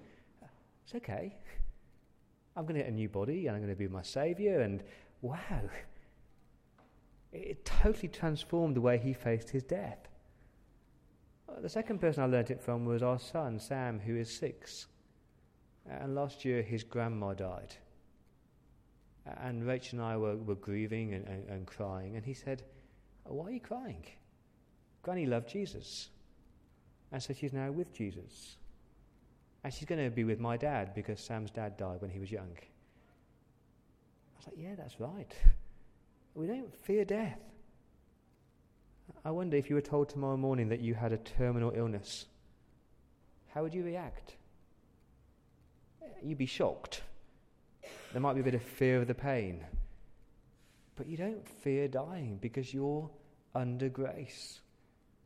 it's 0.84 0.94
okay. 0.94 1.36
I'm 2.56 2.64
going 2.64 2.74
to 2.74 2.82
get 2.82 2.90
a 2.90 2.94
new 2.94 3.08
body 3.08 3.46
and 3.46 3.56
I'm 3.56 3.62
going 3.62 3.74
to 3.74 3.78
be 3.78 3.88
my 3.88 4.02
Saviour. 4.02 4.60
And 4.60 4.82
wow, 5.22 5.62
it 7.32 7.64
totally 7.64 8.08
transformed 8.08 8.76
the 8.76 8.80
way 8.80 8.98
he 8.98 9.12
faced 9.12 9.50
his 9.50 9.62
death. 9.62 10.08
Uh, 11.48 11.60
the 11.60 11.68
second 11.68 12.00
person 12.00 12.22
I 12.22 12.26
learnt 12.26 12.50
it 12.50 12.60
from 12.60 12.84
was 12.84 13.02
our 13.02 13.18
son, 13.18 13.58
Sam, 13.58 14.00
who 14.00 14.16
is 14.16 14.30
six. 14.30 14.86
And 15.88 16.14
last 16.14 16.44
year 16.44 16.62
his 16.62 16.84
grandma 16.84 17.34
died. 17.34 17.74
And 19.24 19.66
Rachel 19.66 20.00
and 20.00 20.08
I 20.08 20.16
were, 20.16 20.36
were 20.36 20.56
grieving 20.56 21.14
and, 21.14 21.26
and, 21.26 21.48
and 21.48 21.66
crying. 21.66 22.16
And 22.16 22.24
he 22.24 22.34
said, 22.34 22.62
Why 23.24 23.46
are 23.46 23.52
you 23.52 23.60
crying? 23.60 24.04
Granny 25.02 25.26
loved 25.26 25.48
Jesus. 25.48 26.10
And 27.12 27.22
so 27.22 27.32
she's 27.32 27.52
now 27.52 27.70
with 27.70 27.92
Jesus. 27.92 28.56
And 29.64 29.72
she's 29.72 29.84
going 29.84 30.02
to 30.04 30.10
be 30.10 30.24
with 30.24 30.40
my 30.40 30.56
dad 30.56 30.94
because 30.94 31.20
Sam's 31.20 31.50
dad 31.50 31.76
died 31.76 32.00
when 32.00 32.10
he 32.10 32.18
was 32.18 32.32
young. 32.32 32.50
I 32.56 34.38
was 34.38 34.46
like, 34.46 34.56
Yeah, 34.58 34.74
that's 34.76 34.98
right. 35.00 35.32
We 36.34 36.46
don't 36.46 36.74
fear 36.74 37.04
death. 37.04 37.38
I 39.22 39.30
wonder 39.30 39.58
if 39.58 39.68
you 39.68 39.76
were 39.76 39.82
told 39.82 40.08
tomorrow 40.08 40.38
morning 40.38 40.70
that 40.70 40.80
you 40.80 40.94
had 40.94 41.12
a 41.12 41.18
terminal 41.18 41.72
illness, 41.76 42.24
how 43.48 43.62
would 43.62 43.74
you 43.74 43.84
react? 43.84 44.36
You'd 46.22 46.38
be 46.38 46.46
shocked. 46.46 47.02
There 48.12 48.20
might 48.20 48.34
be 48.34 48.40
a 48.40 48.44
bit 48.44 48.54
of 48.54 48.62
fear 48.62 49.00
of 49.00 49.08
the 49.08 49.14
pain. 49.14 49.64
But 50.96 51.06
you 51.06 51.16
don't 51.16 51.46
fear 51.46 51.88
dying 51.88 52.38
because 52.40 52.72
you're 52.72 53.10
under 53.54 53.88
grace. 53.88 54.60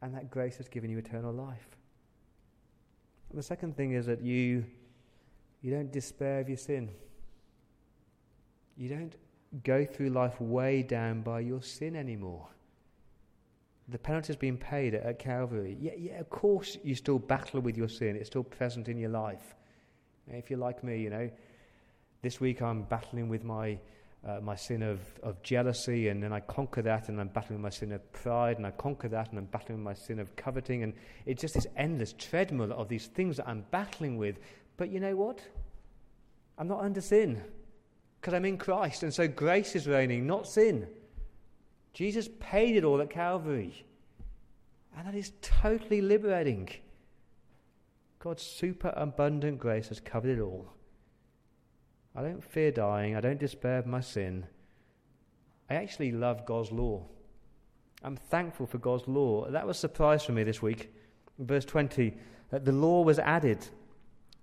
And 0.03 0.15
that 0.15 0.31
grace 0.31 0.57
has 0.57 0.69
given 0.69 0.91
you 0.91 0.99
eternal 0.99 1.33
life. 1.33 1.76
And 3.31 3.39
the 3.39 3.43
second 3.43 3.77
thing 3.77 3.93
is 3.93 4.07
that 4.07 4.23
you, 4.23 4.65
you 5.63 5.71
don't 5.71 5.93
despair 5.93 6.41
of 6.41 6.49
your 6.49 6.59
sin. 6.59 6.91
You 8.77 8.89
don't 8.89 9.17
go 9.65 9.85
through 9.85 10.11
life 10.11 10.41
weighed 10.41 10.89
down 10.89 11.23
by 11.23 11.41
your 11.41 11.63
sin 11.63 11.97
anymore. 11.97 12.49
The 13.89 13.99
penalty 13.99 14.29
has 14.29 14.37
been 14.37 14.59
paid 14.59 14.95
at, 14.95 15.03
at 15.03 15.19
Calvary. 15.19 15.77
Yeah, 15.81 15.93
yeah, 15.97 16.21
of 16.21 16.29
course 16.29 16.77
you 16.83 16.95
still 16.95 17.19
battle 17.19 17.61
with 17.61 17.77
your 17.77 17.89
sin. 17.89 18.17
It's 18.17 18.29
still 18.29 18.45
present 18.45 18.89
in 18.89 18.99
your 18.99 19.11
life. 19.11 19.55
If 20.29 20.51
you're 20.51 20.59
like 20.59 20.83
me, 20.83 21.01
you 21.01 21.11
know, 21.11 21.31
this 22.23 22.41
week 22.41 22.61
I'm 22.63 22.83
battling 22.83 23.29
with 23.29 23.45
my, 23.45 23.79
uh, 24.25 24.41
my 24.41 24.57
sin 24.57 24.83
of, 24.83 25.01
of 25.23 25.43
jealousy, 25.43 26.09
and 26.09 26.23
then 26.23 26.33
I 26.33 26.41
conquer 26.41 26.83
that, 26.83 27.09
and 27.09 27.21
I'm 27.21 27.29
battling 27.29 27.61
my 27.61 27.71
sin 27.71 27.93
of 27.93 28.13
pride, 28.13 28.59
and 28.59 28.67
I 28.67 28.71
conquer 28.71 29.09
that, 29.09 29.31
and 29.31 29.39
I'm 29.39 29.47
battling 29.47 29.83
my 29.83 29.95
sin 29.95 30.19
of 30.19 30.35
coveting, 30.37 30.83
and 30.83 30.95
it's 31.27 31.41
just 31.41 31.55
this 31.55 31.67
endless 31.77 32.13
treadmill 32.13 32.73
of 32.73 32.89
these 32.89 33.07
things 33.07 33.37
that 33.37 33.49
I'm 33.49 33.65
battling 33.71 34.17
with. 34.17 34.39
But 34.77 34.91
you 34.91 35.01
know 35.01 35.17
what? 35.17 35.41
I'm 36.59 36.69
not 36.69 36.83
under 36.83 37.01
sin 37.01 37.43
because 38.21 38.35
I'm 38.35 38.45
in 38.45 38.59
Christ, 38.59 39.03
and 39.03 39.13
so 39.13 39.29
grace 39.29 39.77
is 39.77 39.87
reigning, 39.87 40.27
not 40.27 40.49
sin. 40.49 40.87
Jesus 41.93 42.29
paid 42.41 42.77
it 42.77 42.85
all 42.85 43.01
at 43.01 43.11
Calvary. 43.11 43.85
And 44.97 45.07
that 45.07 45.15
is 45.15 45.33
totally 45.41 46.01
liberating. 46.01 46.69
God's 48.19 48.43
super 48.43 48.93
abundant 48.97 49.59
grace 49.59 49.89
has 49.89 50.01
covered 50.01 50.39
it 50.39 50.43
all. 50.43 50.67
I 52.17 52.23
don't 52.23 52.43
fear 52.43 52.71
dying. 52.71 53.15
I 53.15 53.21
don't 53.21 53.39
despair 53.39 53.79
of 53.79 53.87
my 53.87 54.01
sin. 54.01 54.47
I 55.69 55.75
actually 55.75 56.13
love 56.13 56.47
God's 56.47 56.73
law. 56.73 57.05
I'm 58.03 58.17
thankful 58.17 58.67
for 58.67 58.79
God's 58.79 59.07
law. 59.07 59.51
That 59.51 59.67
was 59.67 59.77
a 59.77 59.81
surprise 59.81 60.25
for 60.25 60.33
me 60.33 60.43
this 60.43 60.63
week. 60.63 60.93
Verse 61.39 61.65
20, 61.65 62.15
that 62.51 62.65
the 62.65 62.73
law 62.73 63.03
was 63.03 63.19
added 63.19 63.69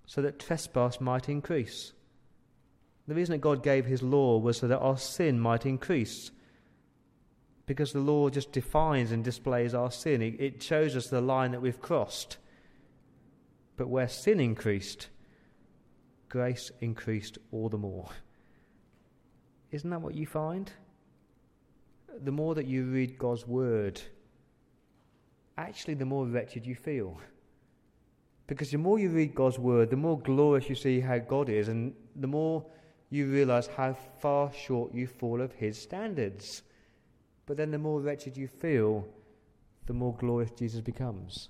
so 0.06 0.22
that 0.22 0.38
trespass 0.38 1.02
might 1.02 1.30
increase. 1.30 1.94
The 3.08 3.16
reason 3.16 3.34
that 3.34 3.42
God 3.42 3.64
gave 3.64 3.86
his 3.86 4.04
law 4.04 4.38
was 4.38 4.58
so 4.58 4.68
that 4.68 4.80
our 4.80 4.98
sin 4.98 5.40
might 5.40 5.66
increase. 5.66 6.32
because 7.66 7.94
the 7.94 8.00
law 8.00 8.30
just 8.30 8.52
defines 8.52 9.12
and 9.12 9.24
displays 9.24 9.74
our 9.74 9.92
sin. 9.92 10.22
It 10.22 10.62
shows 10.62 10.96
us 10.96 11.08
the 11.08 11.22
line 11.22 11.52
that 11.52 11.62
we've 11.62 11.82
crossed. 11.82 12.38
But 13.78 13.88
where 13.88 14.08
sin 14.08 14.40
increased, 14.40 15.08
grace 16.34 16.72
increased 16.82 17.38
all 17.52 17.70
the 17.70 17.78
more. 17.78 18.10
Isn't 19.70 19.92
that 19.92 20.02
what 20.02 20.16
you 20.16 20.26
find? 20.26 20.72
The 22.24 22.32
more 22.32 22.56
that 22.56 22.66
you 22.66 22.86
read 22.86 23.20
God's 23.20 23.46
word, 23.46 24.02
actually, 25.60 25.94
the 25.94 26.08
more 26.08 26.26
wretched 26.26 26.66
you 26.66 26.74
feel. 26.74 27.22
Because 28.48 28.72
the 28.72 28.80
more 28.80 28.98
you 28.98 29.10
read 29.10 29.36
God's 29.36 29.60
word, 29.60 29.92
the 29.92 29.96
more 30.08 30.20
glorious 30.20 30.68
you 30.68 30.74
see 30.74 31.00
how 31.00 31.20
God 31.20 31.50
is, 31.50 31.68
and 31.68 31.94
the 32.16 32.26
more 32.26 32.66
you 33.12 33.28
realize 33.28 33.68
how 33.68 33.96
far 34.20 34.52
short 34.52 34.92
you 34.92 35.06
fall 35.06 35.40
of 35.40 35.54
His 35.54 35.80
standards. 35.80 36.64
But 37.46 37.58
then 37.58 37.70
the 37.70 37.78
more 37.78 38.02
wretched 38.02 38.36
you 38.36 38.48
feel, 38.48 39.08
the 39.86 39.94
more 39.94 40.16
glorious 40.16 40.50
Jesus 40.50 40.82
becomes. 40.82 41.50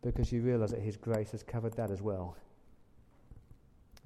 Because 0.00 0.30
you 0.30 0.42
realize 0.42 0.70
that 0.70 0.80
His 0.80 0.96
grace 0.96 1.32
has 1.32 1.42
covered 1.42 1.74
that 1.76 1.90
as 1.90 2.02
well. 2.02 2.36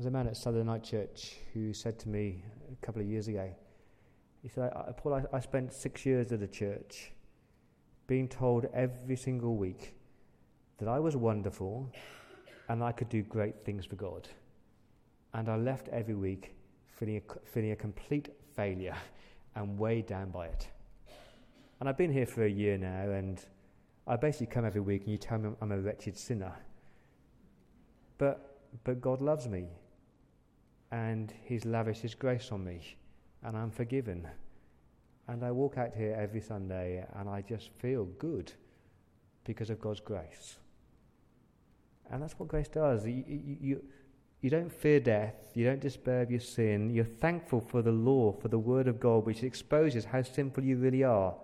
There's 0.00 0.06
a 0.06 0.12
man 0.12 0.28
at 0.28 0.36
Southern 0.38 0.68
Night 0.68 0.82
Church 0.82 1.34
who 1.52 1.74
said 1.74 1.98
to 1.98 2.08
me 2.08 2.42
a 2.72 2.86
couple 2.86 3.02
of 3.02 3.06
years 3.06 3.28
ago, 3.28 3.54
he 4.40 4.48
said, 4.48 4.72
Paul, 4.96 5.12
I, 5.12 5.36
I 5.36 5.40
spent 5.40 5.74
six 5.74 6.06
years 6.06 6.32
at 6.32 6.40
a 6.40 6.46
church 6.46 7.12
being 8.06 8.26
told 8.26 8.64
every 8.72 9.16
single 9.16 9.56
week 9.56 9.94
that 10.78 10.88
I 10.88 10.98
was 10.98 11.16
wonderful 11.16 11.92
and 12.70 12.82
I 12.82 12.92
could 12.92 13.10
do 13.10 13.22
great 13.22 13.62
things 13.66 13.84
for 13.84 13.96
God. 13.96 14.26
And 15.34 15.50
I 15.50 15.56
left 15.56 15.88
every 15.88 16.14
week 16.14 16.54
feeling 16.98 17.18
a, 17.18 17.50
feeling 17.50 17.72
a 17.72 17.76
complete 17.76 18.30
failure 18.56 18.96
and 19.54 19.78
weighed 19.78 20.06
down 20.06 20.30
by 20.30 20.46
it. 20.46 20.66
And 21.78 21.90
I've 21.90 21.98
been 21.98 22.10
here 22.10 22.24
for 22.24 22.46
a 22.46 22.50
year 22.50 22.78
now, 22.78 23.10
and 23.10 23.44
I 24.06 24.16
basically 24.16 24.46
come 24.46 24.64
every 24.64 24.80
week 24.80 25.02
and 25.02 25.12
you 25.12 25.18
tell 25.18 25.36
me 25.36 25.50
I'm 25.60 25.72
a 25.72 25.78
wretched 25.78 26.16
sinner. 26.16 26.54
But, 28.16 28.62
but 28.82 29.02
God 29.02 29.20
loves 29.20 29.46
me, 29.46 29.66
and 30.90 31.32
He's 31.44 31.64
lavished 31.64 32.02
His 32.02 32.14
grace 32.14 32.50
on 32.52 32.64
me, 32.64 32.96
and 33.42 33.56
I'm 33.56 33.70
forgiven. 33.70 34.26
And 35.28 35.44
I 35.44 35.52
walk 35.52 35.78
out 35.78 35.94
here 35.94 36.16
every 36.18 36.40
Sunday 36.40 37.06
and 37.14 37.28
I 37.28 37.42
just 37.42 37.70
feel 37.78 38.04
good 38.18 38.52
because 39.44 39.70
of 39.70 39.80
God's 39.80 40.00
grace. 40.00 40.56
And 42.10 42.20
that's 42.20 42.36
what 42.36 42.48
grace 42.48 42.66
does. 42.66 43.06
You, 43.06 43.24
you, 43.28 43.82
you, 44.40 44.50
don't 44.50 44.72
fear 44.72 44.98
death, 44.98 45.36
you 45.54 45.64
don't 45.64 45.80
despair 45.80 46.22
of 46.22 46.32
your 46.32 46.40
sin, 46.40 46.90
you're 46.90 47.04
thankful 47.04 47.60
for 47.60 47.80
the 47.80 47.92
law, 47.92 48.32
for 48.32 48.48
the 48.48 48.58
Word 48.58 48.88
of 48.88 48.98
God, 48.98 49.24
which 49.24 49.44
exposes 49.44 50.04
how 50.04 50.22
sinful 50.22 50.64
you 50.64 50.76
really 50.76 51.04
are. 51.04 51.36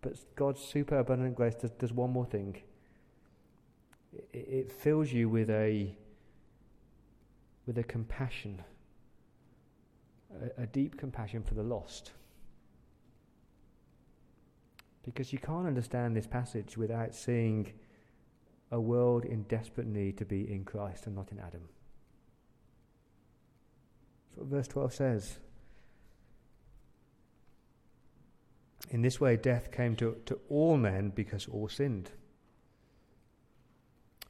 But 0.00 0.14
God's 0.36 0.60
super 0.60 0.98
abundant 0.98 1.34
grace 1.34 1.56
does, 1.56 1.72
does 1.72 1.92
one 1.92 2.10
more 2.12 2.26
thing 2.26 2.62
it, 4.12 4.28
it 4.32 4.72
fills 4.72 5.12
you 5.12 5.28
with 5.28 5.50
a, 5.50 5.96
with 7.66 7.78
a 7.78 7.82
compassion, 7.82 8.62
a, 10.58 10.62
a 10.62 10.66
deep 10.66 10.98
compassion 10.98 11.42
for 11.42 11.54
the 11.54 11.62
lost. 11.62 12.12
Because 15.04 15.32
you 15.32 15.38
can't 15.38 15.66
understand 15.66 16.16
this 16.16 16.26
passage 16.26 16.76
without 16.76 17.14
seeing 17.14 17.72
a 18.70 18.80
world 18.80 19.24
in 19.24 19.42
desperate 19.44 19.86
need 19.86 20.16
to 20.18 20.24
be 20.24 20.50
in 20.50 20.64
Christ 20.64 21.06
and 21.06 21.14
not 21.14 21.30
in 21.30 21.38
Adam. 21.38 21.68
That's 24.30 24.38
what 24.38 24.46
verse 24.46 24.68
12 24.68 24.94
says. 24.94 25.38
In 28.90 29.02
this 29.02 29.20
way, 29.20 29.36
death 29.36 29.70
came 29.70 29.96
to, 29.96 30.16
to 30.26 30.38
all 30.48 30.76
men 30.76 31.10
because 31.14 31.46
all 31.46 31.68
sinned. 31.68 32.10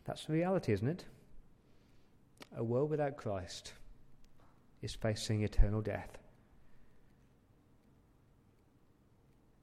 That's 0.04 0.24
the 0.24 0.32
reality, 0.32 0.72
isn't 0.72 0.88
it? 0.88 1.04
A 2.56 2.62
world 2.62 2.90
without 2.90 3.16
Christ 3.16 3.72
is 4.82 4.94
facing 4.94 5.42
eternal 5.42 5.80
death. 5.80 6.18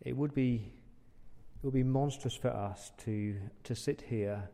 It 0.02 0.16
would 0.16 0.34
be, 0.34 0.72
it 1.62 1.66
would 1.66 1.74
be 1.74 1.84
monstrous 1.84 2.36
for 2.36 2.50
us 2.50 2.92
to, 3.06 3.36
to 3.66 3.76
sit 3.76 4.02
here 4.02 4.50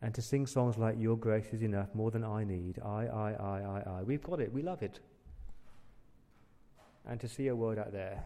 and 0.00 0.14
to 0.14 0.22
sing 0.22 0.46
songs 0.46 0.78
like 0.78 0.94
Your 0.98 1.16
Grace 1.16 1.48
is 1.52 1.62
Enough, 1.62 1.94
More 1.94 2.10
Than 2.10 2.24
I 2.24 2.44
Need, 2.44 2.78
I, 2.84 3.06
I, 3.06 3.32
I, 3.32 3.60
I, 3.60 3.98
I. 3.98 4.02
We've 4.02 4.22
got 4.22 4.40
it, 4.40 4.52
we 4.52 4.62
love 4.62 4.82
it. 4.82 5.00
And 7.06 7.18
to 7.20 7.28
see 7.28 7.48
a 7.48 7.56
world 7.56 7.78
out 7.78 7.92
there 7.92 8.24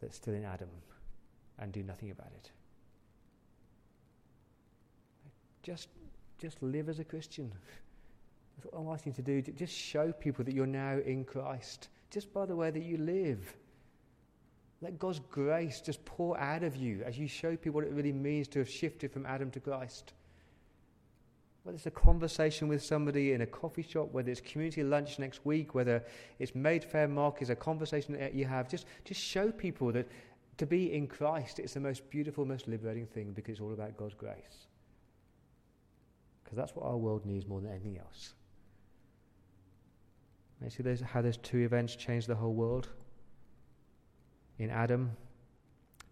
that's 0.00 0.16
still 0.16 0.34
in 0.34 0.44
Adam 0.44 0.68
and 1.58 1.72
do 1.72 1.82
nothing 1.82 2.10
about 2.10 2.30
it. 2.34 2.50
Just, 5.62 5.88
just 6.40 6.62
live 6.62 6.88
as 6.88 6.98
a 6.98 7.04
Christian. 7.04 7.52
That's 8.56 8.72
what 8.72 8.80
I'm 8.80 8.88
asking 8.88 9.12
you 9.12 9.22
to 9.24 9.42
do. 9.42 9.52
Just 9.52 9.74
show 9.74 10.12
people 10.12 10.44
that 10.44 10.54
you're 10.54 10.66
now 10.66 10.98
in 10.98 11.24
Christ, 11.24 11.88
just 12.10 12.32
by 12.32 12.46
the 12.46 12.56
way 12.56 12.70
that 12.70 12.82
you 12.82 12.98
live. 12.98 13.54
Let 14.82 14.98
God's 14.98 15.20
grace 15.30 15.80
just 15.80 16.04
pour 16.04 16.38
out 16.40 16.62
of 16.62 16.74
you 16.74 17.02
as 17.04 17.18
you 17.18 17.28
show 17.28 17.56
people 17.56 17.80
what 17.80 17.84
it 17.84 17.92
really 17.92 18.12
means 18.12 18.48
to 18.48 18.60
have 18.60 18.70
shifted 18.70 19.12
from 19.12 19.26
Adam 19.26 19.50
to 19.50 19.60
Christ 19.60 20.14
whether 21.62 21.76
it's 21.76 21.86
a 21.86 21.90
conversation 21.90 22.68
with 22.68 22.82
somebody 22.82 23.32
in 23.32 23.42
a 23.42 23.46
coffee 23.46 23.82
shop, 23.82 24.08
whether 24.12 24.30
it's 24.30 24.40
community 24.40 24.82
lunch 24.82 25.18
next 25.18 25.44
week, 25.44 25.74
whether 25.74 26.02
it's 26.38 26.54
Mayfair 26.54 27.06
Market, 27.06 27.42
is 27.42 27.50
a 27.50 27.56
conversation 27.56 28.18
that 28.18 28.34
you 28.34 28.46
have, 28.46 28.68
just, 28.68 28.86
just 29.04 29.20
show 29.20 29.50
people 29.50 29.92
that 29.92 30.08
to 30.56 30.66
be 30.66 30.92
in 30.92 31.06
Christ 31.06 31.58
is 31.58 31.74
the 31.74 31.80
most 31.80 32.08
beautiful, 32.10 32.44
most 32.44 32.68
liberating 32.68 33.06
thing 33.06 33.32
because 33.32 33.52
it's 33.52 33.60
all 33.60 33.72
about 33.72 33.96
God's 33.96 34.14
grace. 34.14 34.66
Because 36.50 36.56
that's 36.56 36.74
what 36.74 36.84
our 36.84 36.96
world 36.96 37.24
needs 37.24 37.46
more 37.46 37.60
than 37.60 37.70
anything 37.70 37.96
else. 37.96 38.34
And 40.60 40.76
you 40.76 40.96
see 40.96 41.04
how 41.04 41.22
those 41.22 41.36
two 41.36 41.58
events 41.58 41.94
change 41.94 42.26
the 42.26 42.34
whole 42.34 42.54
world? 42.54 42.88
In 44.58 44.68
Adam, 44.68 45.12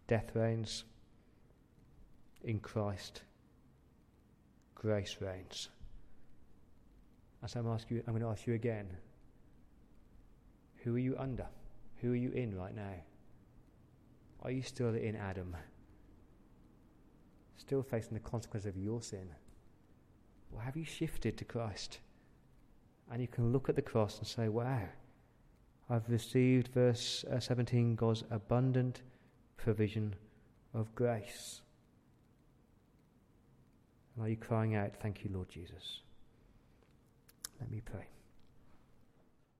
death 0.07 0.31
reigns. 0.35 0.85
In 2.45 2.61
Christ, 2.61 3.23
grace 4.77 5.17
reigns. 5.21 5.71
As 7.43 7.57
I'm, 7.57 7.67
ask 7.67 7.91
you, 7.91 8.05
I'm 8.07 8.13
going 8.13 8.23
to 8.23 8.29
ask 8.29 8.47
you 8.47 8.55
again 8.55 8.87
who 10.85 10.95
are 10.95 11.01
you 11.01 11.17
under? 11.19 11.47
Who 11.97 12.13
are 12.13 12.17
you 12.17 12.31
in 12.31 12.57
right 12.57 12.77
now? 12.77 12.95
Are 14.43 14.53
you 14.53 14.63
still 14.63 14.95
in 14.95 15.17
Adam? 15.17 15.57
Still 17.57 17.83
facing 17.83 18.15
the 18.15 18.21
consequence 18.21 18.67
of 18.67 18.77
your 18.77 19.03
sin? 19.03 19.29
Or 20.55 20.63
have 20.63 20.77
you 20.77 20.85
shifted 20.85 21.37
to 21.39 21.45
Christ? 21.45 22.01
And 23.11 23.21
you 23.21 23.29
can 23.29 23.53
look 23.53 23.69
at 23.69 23.77
the 23.77 23.83
cross 23.83 24.19
and 24.19 24.27
say, 24.27 24.49
wow, 24.49 24.83
I've 25.91 26.09
received, 26.09 26.69
verse 26.69 27.25
uh, 27.33 27.41
17, 27.41 27.95
God's 27.95 28.25
abundant 28.31 29.03
provision 29.57 30.15
of 30.75 30.95
grace. 30.95 31.63
And 34.15 34.27
are 34.27 34.29
you 34.29 34.37
crying 34.37 34.75
out, 34.75 34.97
Thank 35.01 35.25
you, 35.25 35.31
Lord 35.33 35.49
Jesus? 35.49 36.01
Let 37.61 37.71
me 37.71 37.81
pray. 37.85 38.18